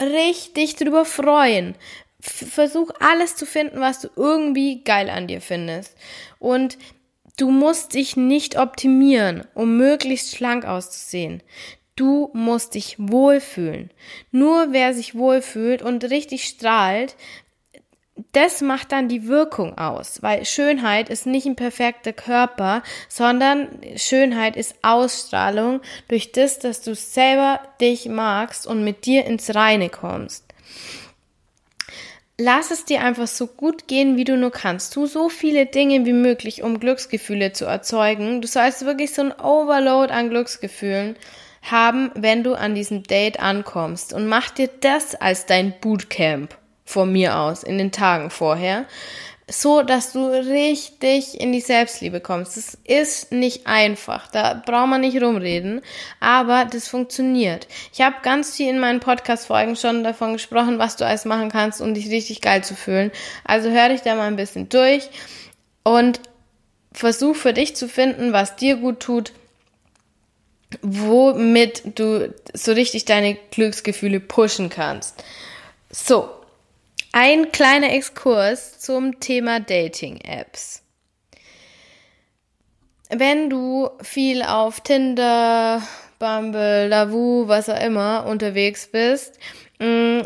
richtig 0.00 0.76
drüber 0.76 1.04
freuen? 1.04 1.74
Versuch 2.20 2.90
alles 3.00 3.36
zu 3.36 3.46
finden, 3.46 3.80
was 3.80 4.00
du 4.00 4.08
irgendwie 4.16 4.82
geil 4.82 5.10
an 5.10 5.26
dir 5.26 5.40
findest. 5.40 5.96
Und 6.38 6.78
Du 7.36 7.50
musst 7.50 7.94
dich 7.94 8.16
nicht 8.16 8.58
optimieren, 8.58 9.46
um 9.54 9.76
möglichst 9.76 10.34
schlank 10.34 10.64
auszusehen. 10.64 11.42
Du 11.94 12.30
musst 12.32 12.74
dich 12.74 12.96
wohlfühlen. 12.98 13.90
Nur 14.30 14.68
wer 14.72 14.94
sich 14.94 15.14
wohlfühlt 15.14 15.82
und 15.82 16.04
richtig 16.04 16.44
strahlt, 16.44 17.14
das 18.32 18.62
macht 18.62 18.92
dann 18.92 19.08
die 19.08 19.28
Wirkung 19.28 19.76
aus, 19.76 20.22
weil 20.22 20.46
Schönheit 20.46 21.10
ist 21.10 21.26
nicht 21.26 21.46
ein 21.46 21.56
perfekter 21.56 22.14
Körper, 22.14 22.82
sondern 23.10 23.68
Schönheit 23.96 24.56
ist 24.56 24.74
Ausstrahlung 24.80 25.82
durch 26.08 26.32
das, 26.32 26.58
dass 26.58 26.80
du 26.80 26.94
selber 26.94 27.60
dich 27.80 28.08
magst 28.08 28.66
und 28.66 28.84
mit 28.84 29.04
dir 29.04 29.26
ins 29.26 29.54
Reine 29.54 29.90
kommst 29.90 30.46
lass 32.38 32.70
es 32.70 32.84
dir 32.84 33.02
einfach 33.02 33.26
so 33.26 33.46
gut 33.46 33.88
gehen, 33.88 34.16
wie 34.16 34.24
du 34.24 34.36
nur 34.36 34.50
kannst. 34.50 34.92
Tu 34.94 35.06
so 35.06 35.28
viele 35.28 35.66
Dinge 35.66 36.04
wie 36.04 36.12
möglich, 36.12 36.62
um 36.62 36.80
Glücksgefühle 36.80 37.52
zu 37.52 37.64
erzeugen. 37.64 38.40
Du 38.40 38.48
sollst 38.48 38.84
wirklich 38.84 39.14
so 39.14 39.22
ein 39.22 39.32
Overload 39.32 40.12
an 40.12 40.30
Glücksgefühlen 40.30 41.16
haben, 41.62 42.10
wenn 42.14 42.44
du 42.44 42.54
an 42.54 42.74
diesem 42.74 43.02
Date 43.02 43.40
ankommst. 43.40 44.12
Und 44.12 44.26
mach 44.26 44.50
dir 44.50 44.68
das 44.80 45.14
als 45.14 45.46
dein 45.46 45.74
Bootcamp 45.80 46.56
von 46.84 47.12
mir 47.12 47.36
aus 47.38 47.62
in 47.62 47.78
den 47.78 47.90
Tagen 47.90 48.30
vorher 48.30 48.86
so, 49.48 49.82
dass 49.82 50.12
du 50.12 50.26
richtig 50.26 51.40
in 51.40 51.52
die 51.52 51.60
Selbstliebe 51.60 52.20
kommst. 52.20 52.56
Das 52.56 52.76
ist 52.84 53.30
nicht 53.30 53.66
einfach, 53.66 54.26
da 54.28 54.54
braucht 54.54 54.88
man 54.88 55.02
nicht 55.02 55.22
rumreden, 55.22 55.82
aber 56.18 56.64
das 56.64 56.88
funktioniert. 56.88 57.68
Ich 57.92 58.00
habe 58.00 58.16
ganz 58.22 58.56
viel 58.56 58.70
in 58.70 58.80
meinen 58.80 58.98
Podcast-Folgen 58.98 59.76
schon 59.76 60.02
davon 60.02 60.32
gesprochen, 60.32 60.80
was 60.80 60.96
du 60.96 61.06
alles 61.06 61.24
machen 61.24 61.50
kannst, 61.50 61.80
um 61.80 61.94
dich 61.94 62.10
richtig 62.10 62.40
geil 62.40 62.64
zu 62.64 62.74
fühlen. 62.74 63.12
Also 63.44 63.70
hör 63.70 63.88
dich 63.88 64.00
da 64.00 64.16
mal 64.16 64.26
ein 64.26 64.36
bisschen 64.36 64.68
durch 64.68 65.08
und 65.84 66.20
versuch 66.90 67.36
für 67.36 67.52
dich 67.52 67.76
zu 67.76 67.88
finden, 67.88 68.32
was 68.32 68.56
dir 68.56 68.76
gut 68.76 68.98
tut, 68.98 69.32
womit 70.82 71.98
du 71.98 72.34
so 72.52 72.72
richtig 72.72 73.04
deine 73.04 73.36
Glücksgefühle 73.52 74.18
pushen 74.18 74.70
kannst. 74.70 75.22
So, 75.90 76.28
ein 77.18 77.50
kleiner 77.50 77.94
Exkurs 77.94 78.78
zum 78.78 79.20
Thema 79.20 79.58
Dating-Apps. 79.58 80.82
Wenn 83.08 83.48
du 83.48 83.88
viel 84.02 84.42
auf 84.42 84.82
Tinder, 84.82 85.80
Bumble, 86.18 86.88
Lavu, 86.88 87.48
was 87.48 87.70
auch 87.70 87.80
immer 87.80 88.26
unterwegs 88.26 88.88
bist, 88.88 89.38
mm, 89.78 90.20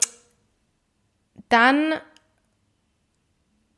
dann 1.48 1.94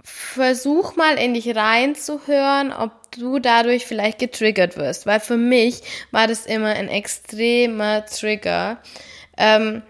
versuch 0.03 0.97
mal 0.97 1.19
in 1.19 1.35
dich 1.35 1.55
reinzuhören, 1.55 2.73
ob 2.73 2.93
du 3.11 3.39
dadurch 3.41 3.85
vielleicht 3.85 4.21
getriggert 4.21 4.79
wirst, 4.79 5.05
weil 5.05 5.21
für 5.21 5.37
mich 5.37 5.83
war 6.13 6.29
das 6.29 6.47
immer 6.47 6.69
ein 6.69 6.89
extremer 6.89 8.07
Trigger, 8.07 8.81
ähm, 9.37 9.83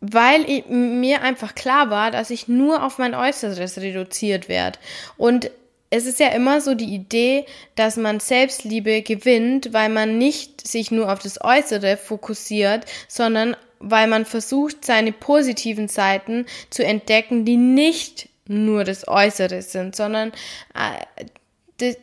weil 0.00 0.48
ich, 0.48 0.66
mir 0.68 1.22
einfach 1.22 1.54
klar 1.54 1.90
war, 1.90 2.10
dass 2.10 2.30
ich 2.30 2.48
nur 2.48 2.82
auf 2.82 2.98
mein 2.98 3.14
Äußeres 3.14 3.78
reduziert 3.78 4.48
werde 4.48 4.78
und 5.16 5.50
es 5.90 6.06
ist 6.06 6.20
ja 6.20 6.28
immer 6.28 6.60
so 6.60 6.74
die 6.74 6.94
Idee, 6.94 7.46
dass 7.76 7.96
man 7.96 8.20
Selbstliebe 8.20 9.02
gewinnt, 9.02 9.72
weil 9.72 9.88
man 9.88 10.18
nicht 10.18 10.66
sich 10.66 10.90
nur 10.90 11.12
auf 11.12 11.20
das 11.20 11.42
Äußere 11.42 11.96
fokussiert, 11.96 12.84
sondern 13.08 13.56
weil 13.78 14.08
man 14.08 14.24
versucht, 14.24 14.84
seine 14.84 15.12
positiven 15.12 15.88
Seiten 15.88 16.46
zu 16.70 16.84
entdecken, 16.84 17.44
die 17.44 17.56
nicht 17.56 18.28
nur 18.48 18.84
das 18.84 19.06
Äußere 19.06 19.62
sind, 19.62 19.94
sondern 19.94 20.32
äh, 20.74 21.24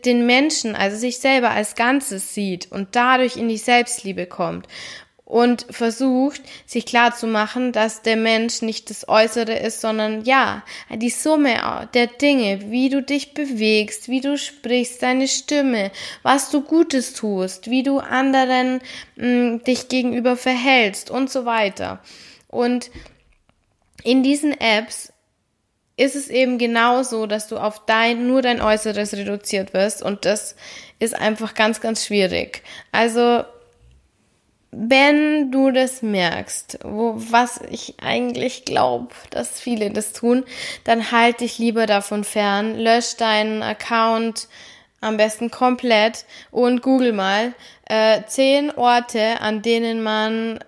den 0.05 0.27
Menschen, 0.27 0.75
also 0.75 0.95
sich 0.97 1.17
selber 1.17 1.49
als 1.49 1.75
Ganzes 1.75 2.35
sieht 2.35 2.71
und 2.71 2.95
dadurch 2.95 3.37
in 3.37 3.49
die 3.49 3.57
Selbstliebe 3.57 4.27
kommt 4.27 4.67
und 5.25 5.65
versucht, 5.69 6.41
sich 6.65 6.85
klar 6.85 7.15
zu 7.15 7.27
machen, 7.27 7.71
dass 7.71 8.01
der 8.01 8.17
Mensch 8.17 8.61
nicht 8.61 8.89
das 8.89 9.07
Äußere 9.07 9.53
ist, 9.53 9.79
sondern 9.79 10.25
ja, 10.25 10.63
die 10.89 11.09
Summe 11.09 11.89
der 11.93 12.07
Dinge, 12.07 12.69
wie 12.69 12.89
du 12.89 13.01
dich 13.01 13.33
bewegst, 13.33 14.09
wie 14.09 14.21
du 14.21 14.37
sprichst, 14.37 15.01
deine 15.01 15.27
Stimme, 15.27 15.91
was 16.23 16.49
du 16.49 16.61
Gutes 16.61 17.13
tust, 17.13 17.69
wie 17.69 17.83
du 17.83 17.99
anderen 17.99 18.81
mh, 19.15 19.27
mm, 19.27 19.63
dich 19.63 19.87
gegenüber 19.87 20.35
verhältst 20.35 21.09
und 21.09 21.29
so 21.31 21.45
weiter. 21.45 22.01
Und 22.49 22.91
in 24.03 24.23
diesen 24.23 24.51
Apps 24.59 25.13
ist 25.95 26.15
es 26.15 26.27
eben 26.27 26.57
genauso, 26.57 27.27
dass 27.27 27.47
du 27.47 27.57
auf 27.57 27.85
dein, 27.85 28.27
nur 28.27 28.41
dein 28.41 28.61
Äußeres 28.61 29.13
reduziert 29.13 29.73
wirst 29.73 30.03
und 30.03 30.25
das 30.25 30.55
ist 30.99 31.15
einfach 31.15 31.53
ganz, 31.53 31.81
ganz 31.81 32.05
schwierig. 32.05 32.63
Also, 32.91 33.43
wenn 34.75 35.51
du 35.51 35.71
das 35.71 36.01
merkst, 36.01 36.79
wo, 36.83 37.15
was 37.15 37.61
ich 37.69 37.95
eigentlich 38.01 38.65
glaube, 38.65 39.13
dass 39.29 39.59
viele 39.59 39.91
das 39.91 40.13
tun, 40.13 40.43
dann 40.83 41.11
halt 41.11 41.41
dich 41.41 41.57
lieber 41.59 41.85
davon 41.85 42.23
fern, 42.23 42.77
lösch 42.77 43.15
deinen 43.17 43.61
Account 43.61 44.47
am 45.01 45.17
besten 45.17 45.51
komplett 45.51 46.25
und 46.49 46.81
google 46.81 47.13
mal 47.13 47.53
äh, 47.85 48.21
zehn 48.25 48.71
Orte, 48.71 49.41
an 49.41 49.61
denen 49.61 50.01
man 50.01 50.59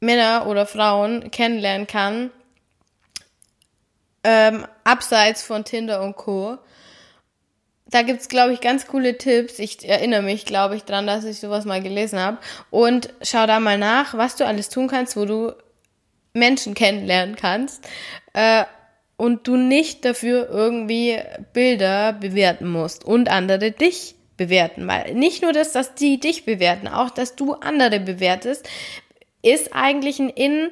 Männer 0.00 0.46
oder 0.46 0.66
Frauen 0.66 1.30
kennenlernen 1.30 1.86
kann, 1.86 2.30
ähm, 4.24 4.66
abseits 4.84 5.42
von 5.42 5.64
Tinder 5.64 6.02
und 6.02 6.16
Co. 6.16 6.58
Da 7.88 8.02
gibt's 8.02 8.28
glaube 8.28 8.52
ich, 8.52 8.60
ganz 8.60 8.86
coole 8.86 9.16
Tipps. 9.16 9.58
Ich 9.58 9.88
erinnere 9.88 10.22
mich, 10.22 10.44
glaube 10.44 10.76
ich, 10.76 10.84
dran, 10.84 11.06
dass 11.06 11.24
ich 11.24 11.38
sowas 11.38 11.64
mal 11.64 11.82
gelesen 11.82 12.18
habe. 12.18 12.38
Und 12.70 13.14
schau 13.22 13.46
da 13.46 13.60
mal 13.60 13.78
nach, 13.78 14.14
was 14.14 14.36
du 14.36 14.46
alles 14.46 14.68
tun 14.68 14.88
kannst, 14.88 15.16
wo 15.16 15.24
du 15.24 15.52
Menschen 16.32 16.74
kennenlernen 16.74 17.36
kannst. 17.36 17.86
Äh, 18.32 18.64
und 19.16 19.46
du 19.48 19.56
nicht 19.56 20.04
dafür 20.04 20.48
irgendwie 20.50 21.18
Bilder 21.52 22.12
bewerten 22.12 22.68
musst 22.68 23.04
und 23.04 23.30
andere 23.30 23.70
dich 23.70 24.14
bewerten. 24.36 24.86
Weil 24.86 25.14
nicht 25.14 25.42
nur 25.42 25.52
das, 25.52 25.72
dass 25.72 25.94
die 25.94 26.20
dich 26.20 26.44
bewerten, 26.44 26.88
auch 26.88 27.10
dass 27.10 27.34
du 27.36 27.54
andere 27.54 28.00
bewertest, 28.00 28.68
ist 29.42 29.74
eigentlich 29.74 30.18
ein 30.18 30.28
in 30.28 30.70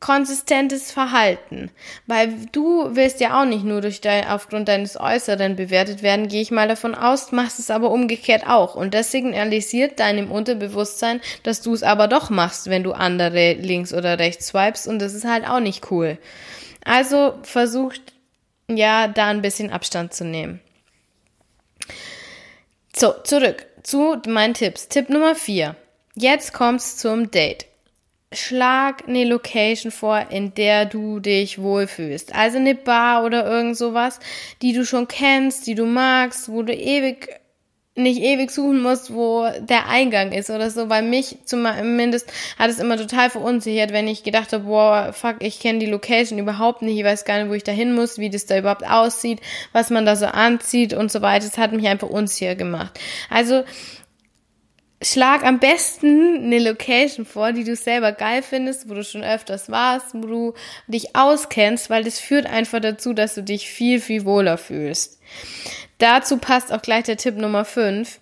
konsistentes 0.00 0.92
Verhalten, 0.92 1.70
weil 2.06 2.32
du 2.52 2.94
willst 2.94 3.20
ja 3.20 3.40
auch 3.40 3.44
nicht 3.44 3.64
nur 3.64 3.80
durch 3.80 4.00
dein, 4.00 4.28
aufgrund 4.28 4.68
deines 4.68 4.98
Äußeren 4.98 5.56
bewertet 5.56 6.02
werden, 6.02 6.28
gehe 6.28 6.40
ich 6.42 6.50
mal 6.50 6.68
davon 6.68 6.94
aus, 6.94 7.32
machst 7.32 7.58
es 7.58 7.70
aber 7.70 7.90
umgekehrt 7.90 8.46
auch 8.46 8.76
und 8.76 8.94
das 8.94 9.10
signalisiert 9.10 9.98
deinem 9.98 10.30
Unterbewusstsein, 10.30 11.20
dass 11.42 11.62
du 11.62 11.74
es 11.74 11.82
aber 11.82 12.06
doch 12.06 12.30
machst, 12.30 12.70
wenn 12.70 12.84
du 12.84 12.92
andere 12.92 13.54
links 13.54 13.92
oder 13.92 14.18
rechts 14.18 14.48
swipest 14.48 14.86
und 14.86 15.00
das 15.00 15.14
ist 15.14 15.24
halt 15.24 15.48
auch 15.48 15.60
nicht 15.60 15.90
cool. 15.90 16.18
Also 16.84 17.34
versucht 17.42 18.12
ja 18.68 19.08
da 19.08 19.28
ein 19.28 19.42
bisschen 19.42 19.70
Abstand 19.70 20.14
zu 20.14 20.24
nehmen. 20.24 20.60
So, 22.94 23.14
zurück 23.24 23.66
zu 23.82 24.20
meinen 24.26 24.54
Tipps. 24.54 24.88
Tipp 24.88 25.08
Nummer 25.08 25.34
vier. 25.34 25.76
Jetzt 26.14 26.52
kommt's 26.52 26.96
zum 26.96 27.30
Date 27.30 27.66
schlag 28.32 29.08
eine 29.08 29.24
Location 29.24 29.90
vor, 29.90 30.26
in 30.30 30.54
der 30.54 30.84
du 30.84 31.20
dich 31.20 31.60
wohlfühlst. 31.60 32.34
Also 32.34 32.58
eine 32.58 32.74
Bar 32.74 33.24
oder 33.24 33.46
irgend 33.46 33.76
sowas, 33.76 34.20
die 34.60 34.72
du 34.72 34.84
schon 34.84 35.08
kennst, 35.08 35.66
die 35.66 35.74
du 35.74 35.86
magst, 35.86 36.50
wo 36.50 36.62
du 36.62 36.74
ewig 36.74 37.28
nicht 37.98 38.22
ewig 38.22 38.50
suchen 38.50 38.80
musst, 38.80 39.12
wo 39.12 39.48
der 39.58 39.88
Eingang 39.88 40.32
ist 40.32 40.50
oder 40.50 40.70
so. 40.70 40.88
Weil 40.88 41.02
mich 41.02 41.38
zumindest 41.44 42.32
hat 42.58 42.70
es 42.70 42.78
immer 42.78 42.96
total 42.96 43.28
verunsichert, 43.28 43.92
wenn 43.92 44.06
ich 44.08 44.22
gedacht 44.22 44.52
habe, 44.52 44.64
boah, 44.64 45.12
fuck, 45.12 45.36
ich 45.40 45.58
kenne 45.58 45.80
die 45.80 45.86
Location 45.86 46.38
überhaupt 46.38 46.82
nicht, 46.82 46.98
ich 46.98 47.04
weiß 47.04 47.24
gar 47.24 47.38
nicht, 47.38 47.50
wo 47.50 47.54
ich 47.54 47.64
da 47.64 47.72
hin 47.72 47.94
muss, 47.94 48.18
wie 48.18 48.30
das 48.30 48.46
da 48.46 48.56
überhaupt 48.56 48.88
aussieht, 48.88 49.40
was 49.72 49.90
man 49.90 50.06
da 50.06 50.14
so 50.14 50.26
anzieht 50.26 50.94
und 50.94 51.10
so 51.10 51.22
weiter. 51.22 51.46
Das 51.46 51.58
hat 51.58 51.72
mich 51.72 51.88
einfach 51.88 52.08
unsicher 52.08 52.54
gemacht. 52.54 52.98
Also 53.30 53.64
schlag 55.00 55.44
am 55.44 55.58
besten 55.58 56.44
eine 56.44 56.58
Location 56.58 57.24
vor, 57.24 57.52
die 57.52 57.64
du 57.64 57.76
selber 57.76 58.12
geil 58.12 58.42
findest, 58.42 58.88
wo 58.88 58.94
du 58.94 59.04
schon 59.04 59.22
öfters 59.22 59.70
warst, 59.70 60.14
wo 60.14 60.26
du 60.26 60.54
dich 60.86 61.14
auskennst, 61.14 61.90
weil 61.90 62.04
das 62.04 62.18
führt 62.18 62.46
einfach 62.46 62.80
dazu, 62.80 63.12
dass 63.12 63.34
du 63.34 63.42
dich 63.42 63.68
viel, 63.68 64.00
viel 64.00 64.24
wohler 64.24 64.58
fühlst. 64.58 65.20
Dazu 65.98 66.38
passt 66.38 66.72
auch 66.72 66.82
gleich 66.82 67.04
der 67.04 67.16
Tipp 67.16 67.36
Nummer 67.36 67.64
5. 67.64 68.20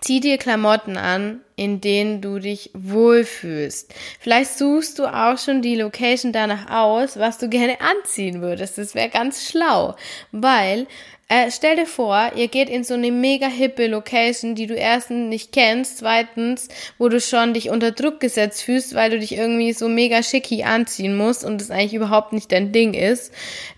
Zieh 0.00 0.20
dir 0.20 0.38
Klamotten 0.38 0.96
an, 0.96 1.40
in 1.56 1.80
denen 1.80 2.20
du 2.20 2.38
dich 2.38 2.70
wohlfühlst. 2.74 3.94
Vielleicht 4.18 4.56
suchst 4.56 4.98
du 4.98 5.06
auch 5.06 5.38
schon 5.38 5.62
die 5.62 5.76
Location 5.76 6.32
danach 6.32 6.70
aus, 6.70 7.18
was 7.18 7.38
du 7.38 7.48
gerne 7.48 7.76
anziehen 7.80 8.40
würdest. 8.40 8.78
Das 8.78 8.94
wäre 8.94 9.10
ganz 9.10 9.48
schlau, 9.48 9.94
weil 10.32 10.86
äh, 11.28 11.50
stell 11.50 11.76
dir 11.76 11.86
vor, 11.86 12.32
ihr 12.36 12.48
geht 12.48 12.68
in 12.68 12.84
so 12.84 12.94
eine 12.94 13.10
mega 13.10 13.46
hippe 13.46 13.86
Location, 13.86 14.54
die 14.54 14.66
du 14.66 14.74
erstens 14.74 15.28
nicht 15.28 15.52
kennst, 15.52 15.98
zweitens, 15.98 16.68
wo 16.98 17.08
du 17.08 17.18
schon 17.20 17.54
dich 17.54 17.70
unter 17.70 17.92
Druck 17.92 18.20
gesetzt 18.20 18.62
fühlst, 18.62 18.94
weil 18.94 19.10
du 19.10 19.18
dich 19.18 19.32
irgendwie 19.36 19.72
so 19.72 19.88
mega 19.88 20.22
schicki 20.22 20.64
anziehen 20.64 21.16
musst 21.16 21.42
und 21.44 21.60
das 21.60 21.70
eigentlich 21.70 21.94
überhaupt 21.94 22.34
nicht 22.34 22.52
dein 22.52 22.72
Ding 22.72 22.92
ist. 22.92 23.32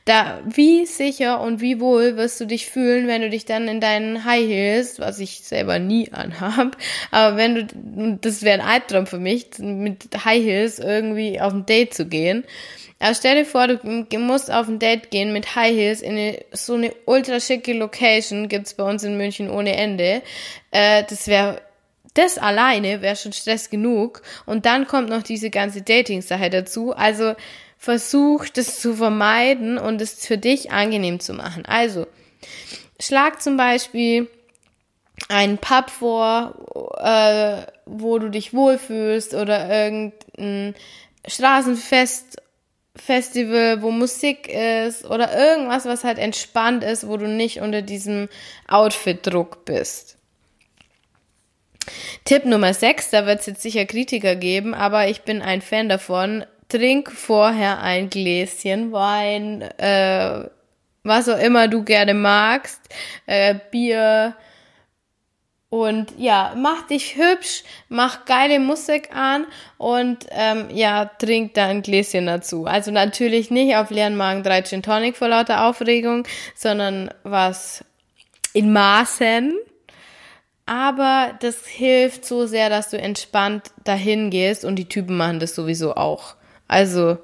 Da, 0.04 0.40
wie 0.44 0.86
sicher 0.86 1.40
und 1.40 1.60
wie 1.60 1.80
wohl 1.80 2.16
wirst 2.16 2.40
du 2.40 2.46
dich 2.46 2.66
fühlen, 2.66 3.06
wenn 3.06 3.22
du 3.22 3.30
dich 3.30 3.44
dann 3.44 3.68
in 3.68 3.80
deinen 3.80 4.24
High 4.24 4.46
Heels, 4.46 4.98
was 4.98 5.20
ich 5.20 5.40
selber 5.42 5.78
nie 5.78 6.10
anhab, 6.12 6.76
aber 7.12 7.36
wenn 7.36 7.54
du, 7.54 8.18
das 8.20 8.42
wäre 8.42 8.60
ein 8.60 8.68
Albtraum 8.68 9.06
für 9.06 9.18
mich, 9.18 9.46
mit 9.58 10.08
High 10.24 10.44
Heels 10.44 10.78
irgendwie 10.80 11.40
auf 11.40 11.52
ein 11.52 11.66
Date 11.66 11.94
zu 11.94 12.06
gehen. 12.06 12.44
Aber 12.98 13.14
stell 13.14 13.36
dir 13.36 13.44
vor, 13.44 13.66
du 13.68 14.18
musst 14.18 14.50
auf 14.50 14.68
ein 14.68 14.78
Date 14.78 15.10
gehen 15.10 15.32
mit 15.32 15.54
High 15.54 15.74
Heels 15.74 16.00
in 16.00 16.12
eine, 16.12 16.44
so 16.52 16.74
eine 16.74 16.94
ultra 17.04 17.40
schicke 17.40 17.74
Location, 17.74 18.48
gibt's 18.48 18.74
bei 18.74 18.84
uns 18.84 19.04
in 19.04 19.18
München 19.18 19.50
ohne 19.50 19.76
Ende. 19.76 20.22
Äh, 20.70 21.04
das 21.08 21.26
wäre 21.26 21.60
das 22.16 22.38
alleine 22.38 23.02
wäre 23.02 23.16
schon 23.16 23.32
Stress 23.32 23.70
genug. 23.70 24.22
Und 24.46 24.66
dann 24.66 24.86
kommt 24.86 25.10
noch 25.10 25.22
diese 25.22 25.50
ganze 25.50 25.82
Dating-Sache 25.82 26.50
dazu. 26.50 26.94
Also 26.94 27.34
versuch 27.78 28.48
das 28.48 28.80
zu 28.80 28.94
vermeiden 28.94 29.78
und 29.78 30.00
es 30.00 30.26
für 30.26 30.38
dich 30.38 30.70
angenehm 30.70 31.20
zu 31.20 31.34
machen. 31.34 31.66
Also, 31.66 32.06
schlag 32.98 33.42
zum 33.42 33.56
Beispiel 33.56 34.28
einen 35.28 35.58
Pub 35.58 35.90
vor, 35.90 36.54
äh, 36.98 37.70
wo 37.84 38.18
du 38.18 38.30
dich 38.30 38.54
wohlfühlst 38.54 39.34
oder 39.34 39.68
irgendein 39.68 40.74
Straßenfest 41.26 42.40
Festival, 42.96 43.82
wo 43.82 43.90
Musik 43.90 44.48
ist 44.48 45.04
oder 45.04 45.36
irgendwas, 45.36 45.84
was 45.84 46.04
halt 46.04 46.18
entspannt 46.18 46.82
ist, 46.82 47.06
wo 47.06 47.16
du 47.16 47.28
nicht 47.28 47.60
unter 47.60 47.82
diesem 47.82 48.28
Outfit-Druck 48.68 49.64
bist. 49.64 50.16
Tipp 52.24 52.44
Nummer 52.44 52.74
6, 52.74 53.10
da 53.10 53.26
wird 53.26 53.40
es 53.40 53.46
jetzt 53.46 53.62
sicher 53.62 53.86
Kritiker 53.86 54.34
geben, 54.34 54.74
aber 54.74 55.08
ich 55.08 55.22
bin 55.22 55.42
ein 55.42 55.62
Fan 55.62 55.88
davon. 55.88 56.44
Trink 56.68 57.12
vorher 57.12 57.80
ein 57.80 58.10
Gläschen 58.10 58.90
Wein, 58.90 59.62
äh, 59.62 60.48
was 61.04 61.28
auch 61.28 61.38
immer 61.38 61.68
du 61.68 61.84
gerne 61.84 62.14
magst, 62.14 62.80
äh, 63.26 63.54
Bier, 63.70 64.34
und 65.68 66.12
ja, 66.16 66.54
mach 66.56 66.86
dich 66.86 67.16
hübsch, 67.16 67.64
mach 67.88 68.24
geile 68.24 68.60
Musik 68.60 69.14
an 69.14 69.46
und 69.78 70.26
ähm, 70.30 70.68
ja, 70.72 71.06
trink 71.06 71.54
da 71.54 71.66
ein 71.66 71.82
Gläschen 71.82 72.26
dazu. 72.26 72.66
Also 72.66 72.92
natürlich 72.92 73.50
nicht 73.50 73.76
auf 73.76 73.90
leeren 73.90 74.16
Magen 74.16 74.44
drei 74.44 74.62
Gin 74.62 74.82
Tonic 74.82 75.16
vor 75.16 75.28
lauter 75.28 75.66
Aufregung, 75.66 76.26
sondern 76.54 77.10
was 77.24 77.84
in 78.52 78.72
Maßen. 78.72 79.54
Aber 80.66 81.36
das 81.40 81.66
hilft 81.66 82.24
so 82.24 82.46
sehr, 82.46 82.70
dass 82.70 82.90
du 82.90 82.98
entspannt 82.98 83.70
dahin 83.84 84.30
gehst 84.30 84.64
und 84.64 84.76
die 84.76 84.88
Typen 84.88 85.16
machen 85.16 85.40
das 85.40 85.54
sowieso 85.54 85.94
auch. 85.94 86.34
Also, 86.68 87.18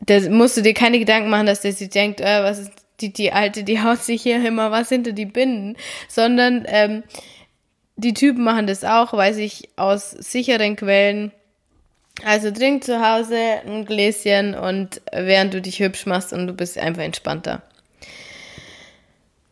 da 0.00 0.20
musst 0.30 0.56
du 0.56 0.62
dir 0.62 0.74
keine 0.74 0.98
Gedanken 0.98 1.30
machen, 1.30 1.46
dass 1.46 1.60
der 1.60 1.72
sich 1.72 1.90
denkt, 1.90 2.20
äh, 2.20 2.42
was 2.42 2.58
ist 2.58 2.85
die, 3.00 3.12
die 3.12 3.32
Alte, 3.32 3.64
die 3.64 3.82
haut 3.82 4.02
sich 4.02 4.22
hier 4.22 4.44
immer 4.44 4.70
was 4.70 4.88
hinter 4.88 5.12
die 5.12 5.26
Binden, 5.26 5.76
sondern 6.08 6.64
ähm, 6.66 7.02
die 7.96 8.14
Typen 8.14 8.44
machen 8.44 8.66
das 8.66 8.84
auch, 8.84 9.12
weiß 9.12 9.38
ich 9.38 9.70
aus 9.76 10.10
sicheren 10.10 10.76
Quellen. 10.76 11.32
Also 12.24 12.50
trink 12.50 12.84
zu 12.84 13.06
Hause 13.06 13.36
ein 13.66 13.84
Gläschen 13.84 14.54
und 14.54 15.02
während 15.12 15.52
du 15.52 15.60
dich 15.60 15.80
hübsch 15.80 16.06
machst 16.06 16.32
und 16.32 16.46
du 16.46 16.54
bist 16.54 16.78
einfach 16.78 17.02
entspannter. 17.02 17.62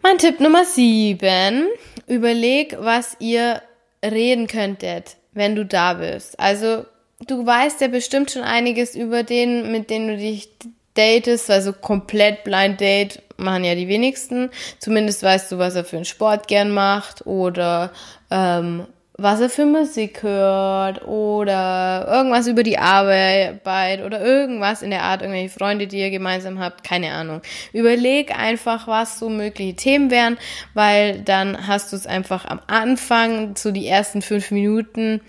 Mein 0.03 0.19
Tipp 0.19 0.41
Nummer 0.41 0.65
sieben: 0.65 1.69
Überleg, 2.07 2.77
was 2.79 3.17
ihr 3.21 3.63
reden 4.05 4.47
könntet, 4.47 5.17
wenn 5.33 5.57
du 5.57 5.65
da 5.65 5.95
bist. 5.95 6.39
Also, 6.41 6.85
du 7.27 7.45
weißt 7.45 7.81
ja 7.81 7.89
bestimmt 7.89 8.31
schon 8.31 8.43
einiges 8.43 8.95
über 8.95 9.23
den, 9.23 9.73
mit 9.73 9.91
dem 9.91 10.09
du 10.09 10.17
dich 10.17 10.49
datest, 10.95 11.51
also 11.51 11.73
komplett 11.73 12.45
Blind 12.45 12.81
Date 12.81 13.23
machen 13.45 13.65
ja 13.65 13.75
die 13.75 13.89
wenigsten. 13.89 14.51
Zumindest 14.79 15.23
weißt 15.23 15.53
du, 15.53 15.59
was 15.59 15.75
er 15.75 15.85
für 15.85 15.97
einen 15.97 16.05
Sport 16.05 16.49
gern 16.49 16.71
macht 16.71 17.27
oder 17.27 17.93
ähm, 18.31 18.87
was 19.17 19.41
er 19.41 19.49
für 19.49 19.65
Musik 19.65 20.25
hört 20.25 21.07
oder 21.07 22.07
irgendwas 22.11 22.49
über 22.49 22.65
die 22.65 22.79
Arbeit 22.79 24.03
oder 24.03 24.21
irgendwas 24.21 24.83
in 24.83 24.91
der 24.91 25.05
Art, 25.05 25.23
irgendwelche 25.23 25.57
Freunde, 25.57 25.87
die 25.87 26.01
ihr 26.01 26.11
gemeinsam 26.11 26.59
habt, 26.59 26.83
keine 26.83 27.13
Ahnung. 27.13 27.41
Überleg 27.73 28.37
einfach, 28.37 28.89
was 28.89 29.21
so 29.21 29.29
mögliche 29.29 29.77
Themen 29.77 30.11
wären, 30.11 30.37
weil 30.75 31.21
dann 31.21 31.69
hast 31.69 31.93
du 31.93 31.97
es 31.97 32.09
einfach 32.09 32.45
am 32.45 32.61
Anfang, 32.67 33.55
so 33.57 33.71
die 33.71 33.87
ersten 33.87 34.21
fünf 34.21 34.51
Minuten 34.51 35.21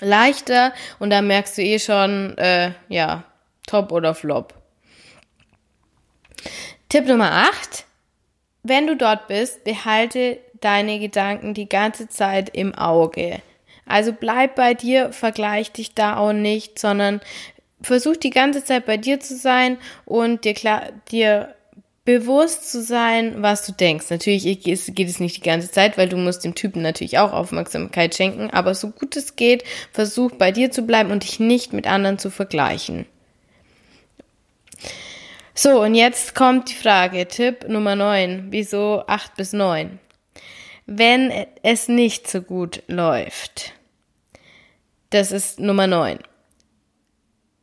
leichter 0.00 0.72
und 0.98 1.10
dann 1.10 1.28
merkst 1.28 1.56
du 1.58 1.62
eh 1.62 1.78
schon, 1.78 2.36
äh, 2.36 2.72
ja, 2.88 3.22
top 3.66 3.92
oder 3.92 4.12
flop. 4.12 4.54
Tipp 6.92 7.06
Nummer 7.06 7.32
8. 7.32 7.86
Wenn 8.64 8.86
du 8.86 8.96
dort 8.96 9.26
bist, 9.26 9.64
behalte 9.64 10.38
deine 10.60 10.98
Gedanken 10.98 11.54
die 11.54 11.66
ganze 11.66 12.06
Zeit 12.06 12.50
im 12.54 12.74
Auge. 12.74 13.40
Also 13.86 14.12
bleib 14.12 14.56
bei 14.56 14.74
dir, 14.74 15.10
vergleich 15.10 15.72
dich 15.72 15.94
da 15.94 16.18
auch 16.18 16.34
nicht, 16.34 16.78
sondern 16.78 17.22
versuch 17.80 18.18
die 18.18 18.28
ganze 18.28 18.62
Zeit 18.62 18.84
bei 18.84 18.98
dir 18.98 19.20
zu 19.20 19.38
sein 19.38 19.78
und 20.04 20.44
dir 20.44 20.52
klar, 20.52 20.90
dir 21.10 21.54
bewusst 22.04 22.70
zu 22.70 22.82
sein, 22.82 23.36
was 23.38 23.64
du 23.64 23.72
denkst. 23.72 24.10
Natürlich 24.10 24.60
geht 24.62 25.08
es 25.08 25.18
nicht 25.18 25.38
die 25.38 25.48
ganze 25.48 25.70
Zeit, 25.70 25.96
weil 25.96 26.10
du 26.10 26.18
musst 26.18 26.44
dem 26.44 26.54
Typen 26.54 26.82
natürlich 26.82 27.16
auch 27.16 27.32
Aufmerksamkeit 27.32 28.14
schenken, 28.14 28.50
aber 28.50 28.74
so 28.74 28.90
gut 28.90 29.16
es 29.16 29.36
geht, 29.36 29.64
versuch 29.94 30.32
bei 30.32 30.52
dir 30.52 30.70
zu 30.70 30.82
bleiben 30.82 31.10
und 31.10 31.22
dich 31.22 31.40
nicht 31.40 31.72
mit 31.72 31.86
anderen 31.86 32.18
zu 32.18 32.28
vergleichen. 32.28 33.06
So, 35.54 35.82
und 35.82 35.94
jetzt 35.94 36.34
kommt 36.34 36.70
die 36.70 36.74
Frage, 36.74 37.28
Tipp 37.28 37.68
Nummer 37.68 37.94
9. 37.94 38.46
Wieso 38.48 39.04
8 39.06 39.36
bis 39.36 39.52
9? 39.52 39.98
Wenn 40.86 41.30
es 41.62 41.88
nicht 41.88 42.26
so 42.26 42.40
gut 42.40 42.82
läuft, 42.86 43.74
das 45.10 45.30
ist 45.30 45.60
Nummer 45.60 45.86
9. 45.86 46.18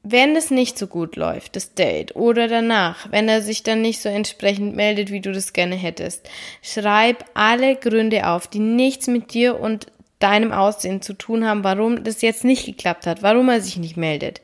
Wenn 0.03 0.35
es 0.35 0.51
nicht 0.51 0.77
so 0.77 0.85
gut 0.85 1.15
läuft, 1.15 1.55
das 1.55 1.73
Date, 1.73 2.15
oder 2.15 2.47
danach, 2.47 3.11
wenn 3.11 3.27
er 3.27 3.41
sich 3.41 3.63
dann 3.63 3.81
nicht 3.81 4.01
so 4.01 4.07
entsprechend 4.07 4.75
meldet, 4.75 5.11
wie 5.11 5.19
du 5.19 5.31
das 5.31 5.51
gerne 5.51 5.75
hättest, 5.75 6.29
schreib 6.61 7.25
alle 7.33 7.75
Gründe 7.75 8.27
auf, 8.27 8.47
die 8.47 8.59
nichts 8.59 9.07
mit 9.07 9.33
dir 9.33 9.59
und 9.59 9.87
deinem 10.19 10.51
Aussehen 10.51 11.01
zu 11.01 11.13
tun 11.13 11.45
haben, 11.45 11.63
warum 11.63 12.03
das 12.03 12.21
jetzt 12.21 12.43
nicht 12.43 12.65
geklappt 12.65 13.07
hat, 13.07 13.23
warum 13.23 13.49
er 13.49 13.61
sich 13.61 13.77
nicht 13.77 13.97
meldet. 13.97 14.41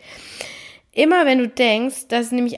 Immer 0.92 1.26
wenn 1.26 1.40
du 1.40 1.48
denkst, 1.48 2.08
dass 2.08 2.32
nämlich 2.32 2.58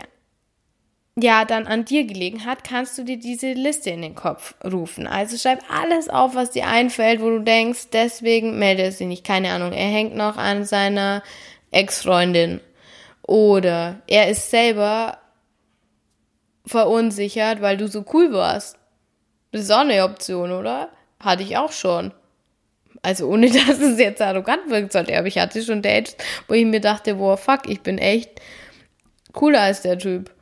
ja 1.19 1.45
dann 1.45 1.65
an 1.65 1.83
dir 1.83 2.05
gelegen 2.05 2.45
hat, 2.45 2.63
kannst 2.63 2.97
du 2.97 3.03
dir 3.03 3.17
diese 3.17 3.53
Liste 3.53 3.89
in 3.89 4.03
den 4.03 4.13
Kopf 4.15 4.53
rufen. 4.63 5.07
Also 5.07 5.35
schreib 5.37 5.63
alles 5.69 6.09
auf, 6.09 6.35
was 6.35 6.51
dir 6.51 6.67
einfällt, 6.67 7.21
wo 7.21 7.29
du 7.29 7.39
denkst, 7.39 7.87
deswegen 7.91 8.59
melde 8.59 8.83
es 8.83 8.99
sich 8.99 9.07
nicht. 9.07 9.25
Keine 9.25 9.51
Ahnung, 9.51 9.71
er 9.73 9.87
hängt 9.87 10.15
noch 10.15 10.37
an 10.37 10.63
seiner 10.63 11.23
Ex-Freundin 11.71 12.61
oder 13.23 14.01
er 14.07 14.29
ist 14.29 14.51
selber 14.51 15.17
verunsichert, 16.67 17.61
weil 17.61 17.77
du 17.77 17.87
so 17.87 18.05
cool 18.13 18.31
warst. 18.31 18.77
Das 19.51 19.63
ist 19.63 19.71
auch 19.71 19.79
eine 19.79 20.03
Option, 20.03 20.51
oder? 20.51 20.89
Hatte 21.19 21.41
ich 21.41 21.57
auch 21.57 21.71
schon. 21.71 22.13
Also 23.01 23.27
ohne 23.27 23.49
dass 23.67 23.79
es 23.79 23.97
jetzt 23.97 24.21
arrogant 24.21 24.69
wirken 24.69 24.91
sollte, 24.91 25.17
aber 25.17 25.27
ich 25.27 25.39
hatte 25.39 25.63
schon 25.63 25.81
Dates, 25.81 26.15
wo 26.47 26.53
ich 26.53 26.65
mir 26.65 26.81
dachte, 26.81 27.15
boah, 27.15 27.37
fuck, 27.37 27.67
ich 27.67 27.81
bin 27.81 27.97
echt 27.97 28.39
cooler 29.33 29.61
als 29.61 29.81
der 29.81 29.97
Typ 29.97 30.36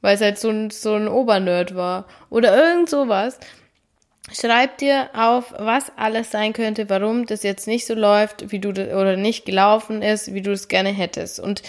weil 0.00 0.14
es 0.14 0.20
halt 0.20 0.38
so 0.38 0.50
ein, 0.50 0.70
so 0.70 0.94
ein 0.94 1.08
Obernerd 1.08 1.74
war 1.74 2.06
oder 2.30 2.56
irgend 2.56 2.90
sowas. 2.90 3.38
Schreib 4.32 4.78
dir 4.78 5.10
auf, 5.12 5.52
was 5.58 5.90
alles 5.96 6.30
sein 6.30 6.52
könnte, 6.52 6.88
warum 6.88 7.26
das 7.26 7.42
jetzt 7.42 7.66
nicht 7.66 7.86
so 7.86 7.94
läuft, 7.94 8.52
wie 8.52 8.60
du 8.60 8.70
oder 8.70 9.16
nicht 9.16 9.44
gelaufen 9.44 10.02
ist, 10.02 10.32
wie 10.34 10.42
du 10.42 10.52
es 10.52 10.68
gerne 10.68 10.90
hättest. 10.90 11.40
Und 11.40 11.62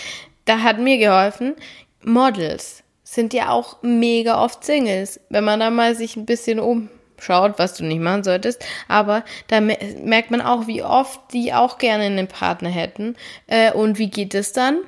da 0.45 0.59
hat 0.59 0.77
mir 0.77 0.97
geholfen, 0.97 1.55
Models 2.03 2.83
sind 3.03 3.33
ja 3.33 3.49
auch 3.49 3.81
mega 3.81 4.43
oft 4.43 4.63
Singles. 4.63 5.19
Wenn 5.29 5.43
man 5.43 5.59
da 5.59 5.69
mal 5.69 5.95
sich 5.95 6.15
ein 6.15 6.25
bisschen 6.25 6.59
umschaut, 6.59 7.57
was 7.57 7.73
du 7.73 7.83
nicht 7.83 7.99
machen 7.99 8.23
solltest, 8.23 8.63
aber 8.87 9.23
da 9.47 9.59
merkt 9.59 10.31
man 10.31 10.41
auch, 10.41 10.67
wie 10.67 10.83
oft 10.83 11.19
die 11.33 11.53
auch 11.53 11.77
gerne 11.77 12.05
einen 12.05 12.27
Partner 12.27 12.69
hätten. 12.69 13.15
Äh, 13.47 13.73
und 13.73 13.97
wie 13.97 14.09
geht 14.09 14.35
es 14.35 14.53
dann? 14.53 14.79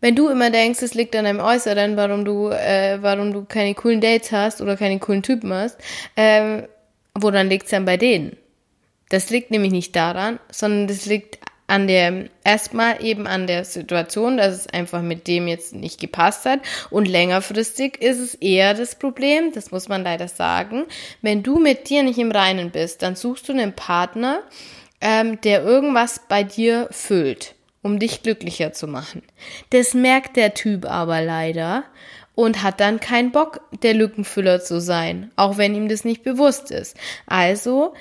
Wenn 0.00 0.14
du 0.14 0.28
immer 0.28 0.50
denkst, 0.50 0.82
es 0.82 0.94
liegt 0.94 1.16
an 1.16 1.24
deinem 1.24 1.40
Äußeren, 1.40 1.96
warum 1.96 2.24
du, 2.24 2.48
äh, 2.50 2.98
warum 3.00 3.32
du 3.32 3.44
keine 3.44 3.74
coolen 3.74 4.00
Dates 4.00 4.32
hast 4.32 4.60
oder 4.60 4.76
keine 4.76 4.98
coolen 4.98 5.22
Typen 5.22 5.52
hast, 5.52 5.78
ähm, 6.16 6.66
woran 7.14 7.48
liegt's 7.48 7.70
dann 7.70 7.84
bei 7.84 7.96
denen? 7.96 8.36
Das 9.08 9.30
liegt 9.30 9.50
nämlich 9.50 9.72
nicht 9.72 9.96
daran, 9.96 10.38
sondern 10.50 10.88
das 10.88 11.06
liegt 11.06 11.38
an 11.68 11.88
der, 11.88 12.28
erstmal 12.44 13.04
eben 13.04 13.26
an 13.26 13.46
der 13.46 13.64
Situation, 13.64 14.36
dass 14.36 14.54
es 14.54 14.66
einfach 14.68 15.02
mit 15.02 15.26
dem 15.26 15.48
jetzt 15.48 15.74
nicht 15.74 16.00
gepasst 16.00 16.44
hat. 16.44 16.60
Und 16.90 17.08
längerfristig 17.08 18.00
ist 18.00 18.18
es 18.18 18.34
eher 18.36 18.74
das 18.74 18.96
Problem, 18.96 19.52
das 19.52 19.72
muss 19.72 19.88
man 19.88 20.04
leider 20.04 20.28
sagen. 20.28 20.84
Wenn 21.22 21.42
du 21.42 21.58
mit 21.58 21.88
dir 21.88 22.02
nicht 22.02 22.18
im 22.18 22.30
Reinen 22.30 22.70
bist, 22.70 23.02
dann 23.02 23.16
suchst 23.16 23.48
du 23.48 23.52
einen 23.52 23.72
Partner, 23.72 24.42
ähm, 25.00 25.40
der 25.40 25.64
irgendwas 25.64 26.20
bei 26.28 26.44
dir 26.44 26.88
füllt 26.90 27.55
um 27.86 28.00
dich 28.00 28.22
glücklicher 28.22 28.72
zu 28.72 28.88
machen. 28.88 29.22
Das 29.70 29.94
merkt 29.94 30.36
der 30.36 30.54
Typ 30.54 30.84
aber 30.84 31.22
leider 31.22 31.84
und 32.34 32.64
hat 32.64 32.80
dann 32.80 32.98
keinen 32.98 33.30
Bock, 33.30 33.60
der 33.82 33.94
Lückenfüller 33.94 34.60
zu 34.60 34.80
sein, 34.80 35.30
auch 35.36 35.56
wenn 35.56 35.74
ihm 35.74 35.88
das 35.88 36.04
nicht 36.04 36.24
bewusst 36.24 36.72
ist. 36.72 36.96
Also 37.26 37.94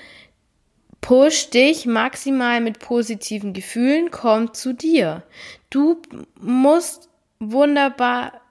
push 1.02 1.52
dich 1.52 1.86
maximal 1.86 2.62
mit 2.62 2.80
positiven 2.80 3.54
Gefühlen, 3.54 4.10
komm 4.10 4.56
zu 4.56 4.74
dir. 4.74 5.22
Du 5.70 6.02
musst 6.42 7.08
wunderbar 7.40 8.42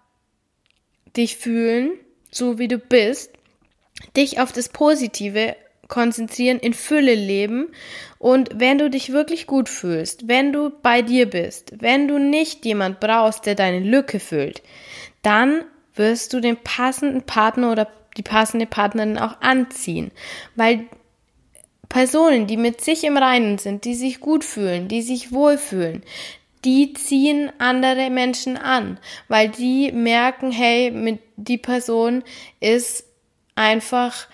dich 1.16 1.36
fühlen, 1.36 1.92
so 2.30 2.60
wie 2.60 2.68
du 2.68 2.78
bist, 2.78 3.32
dich 4.16 4.38
auf 4.38 4.52
das 4.52 4.68
Positive 4.68 5.56
konzentrieren, 5.88 6.58
in 6.58 6.74
Fülle 6.74 7.14
leben. 7.14 7.68
Und 8.18 8.50
wenn 8.54 8.78
du 8.78 8.90
dich 8.90 9.12
wirklich 9.12 9.46
gut 9.46 9.68
fühlst, 9.68 10.28
wenn 10.28 10.52
du 10.52 10.70
bei 10.82 11.02
dir 11.02 11.28
bist, 11.28 11.74
wenn 11.80 12.08
du 12.08 12.18
nicht 12.18 12.64
jemand 12.64 13.00
brauchst, 13.00 13.46
der 13.46 13.54
deine 13.54 13.80
Lücke 13.80 14.20
füllt, 14.20 14.62
dann 15.22 15.64
wirst 15.94 16.32
du 16.32 16.40
den 16.40 16.56
passenden 16.56 17.22
Partner 17.22 17.72
oder 17.72 17.88
die 18.16 18.22
passende 18.22 18.66
Partnerin 18.66 19.18
auch 19.18 19.40
anziehen. 19.40 20.10
Weil 20.54 20.86
Personen, 21.88 22.46
die 22.46 22.56
mit 22.56 22.80
sich 22.80 23.04
im 23.04 23.16
Reinen 23.16 23.58
sind, 23.58 23.84
die 23.84 23.94
sich 23.94 24.20
gut 24.20 24.44
fühlen, 24.44 24.88
die 24.88 25.02
sich 25.02 25.32
wohlfühlen, 25.32 26.02
die 26.64 26.94
ziehen 26.94 27.52
andere 27.58 28.10
Menschen 28.10 28.56
an, 28.56 28.98
weil 29.28 29.48
die 29.48 29.92
merken, 29.92 30.50
hey, 30.50 30.90
mit 30.90 31.20
die 31.36 31.58
Person 31.58 32.24
ist 32.60 33.06
einfach 33.54 34.26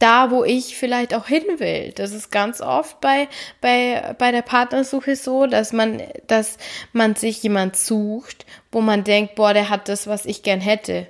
da, 0.00 0.30
wo 0.30 0.42
ich 0.42 0.76
vielleicht 0.76 1.14
auch 1.14 1.26
hin 1.26 1.44
will. 1.58 1.92
Das 1.94 2.12
ist 2.12 2.30
ganz 2.30 2.60
oft 2.60 3.00
bei, 3.00 3.28
bei, 3.60 4.14
bei 4.18 4.32
der 4.32 4.42
Partnersuche 4.42 5.14
so, 5.14 5.46
dass 5.46 5.72
man, 5.72 6.02
dass 6.26 6.56
man 6.92 7.14
sich 7.14 7.42
jemand 7.42 7.76
sucht, 7.76 8.46
wo 8.72 8.80
man 8.80 9.04
denkt, 9.04 9.36
boah, 9.36 9.54
der 9.54 9.68
hat 9.68 9.88
das, 9.88 10.06
was 10.06 10.24
ich 10.24 10.42
gern 10.42 10.60
hätte. 10.60 11.06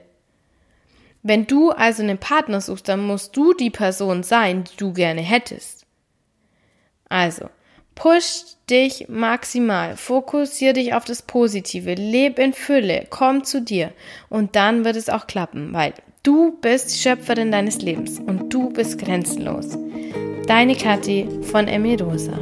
Wenn 1.23 1.47
du 1.47 1.71
also 1.71 2.03
einen 2.03 2.19
Partner 2.19 2.61
suchst, 2.61 2.89
dann 2.89 3.07
musst 3.07 3.37
du 3.37 3.55
die 3.55 3.71
Person 3.71 4.23
sein, 4.23 4.65
die 4.65 4.77
du 4.77 4.93
gerne 4.93 5.21
hättest. 5.21 5.87
Also, 7.09 7.49
push 7.95 8.57
dich 8.71 9.09
maximal, 9.09 9.97
fokussiere 9.97 10.73
dich 10.75 10.95
auf 10.95 11.05
das 11.05 11.23
Positive, 11.23 11.95
leb 11.95 12.39
in 12.39 12.55
Fülle, 12.55 13.07
komm 13.11 13.45
zu 13.45 13.61
dir 13.61 13.93
und 14.29 14.57
dann 14.57 14.85
wird 14.85 14.97
es 14.97 15.11
auch 15.11 15.27
klappen, 15.27 15.73
weil 15.73 15.93
du 16.23 16.53
bist 16.61 16.97
Schöpferin 16.97 17.51
deines 17.53 17.81
Lebens 17.83 18.19
und 18.19 18.53
du 18.53 18.71
bist 18.71 18.99
grenzenlos. 18.99 19.77
Deine 20.47 20.75
Kathi 20.75 21.29
von 21.43 21.69
Emi 21.69 21.97
Rosa. 21.97 22.39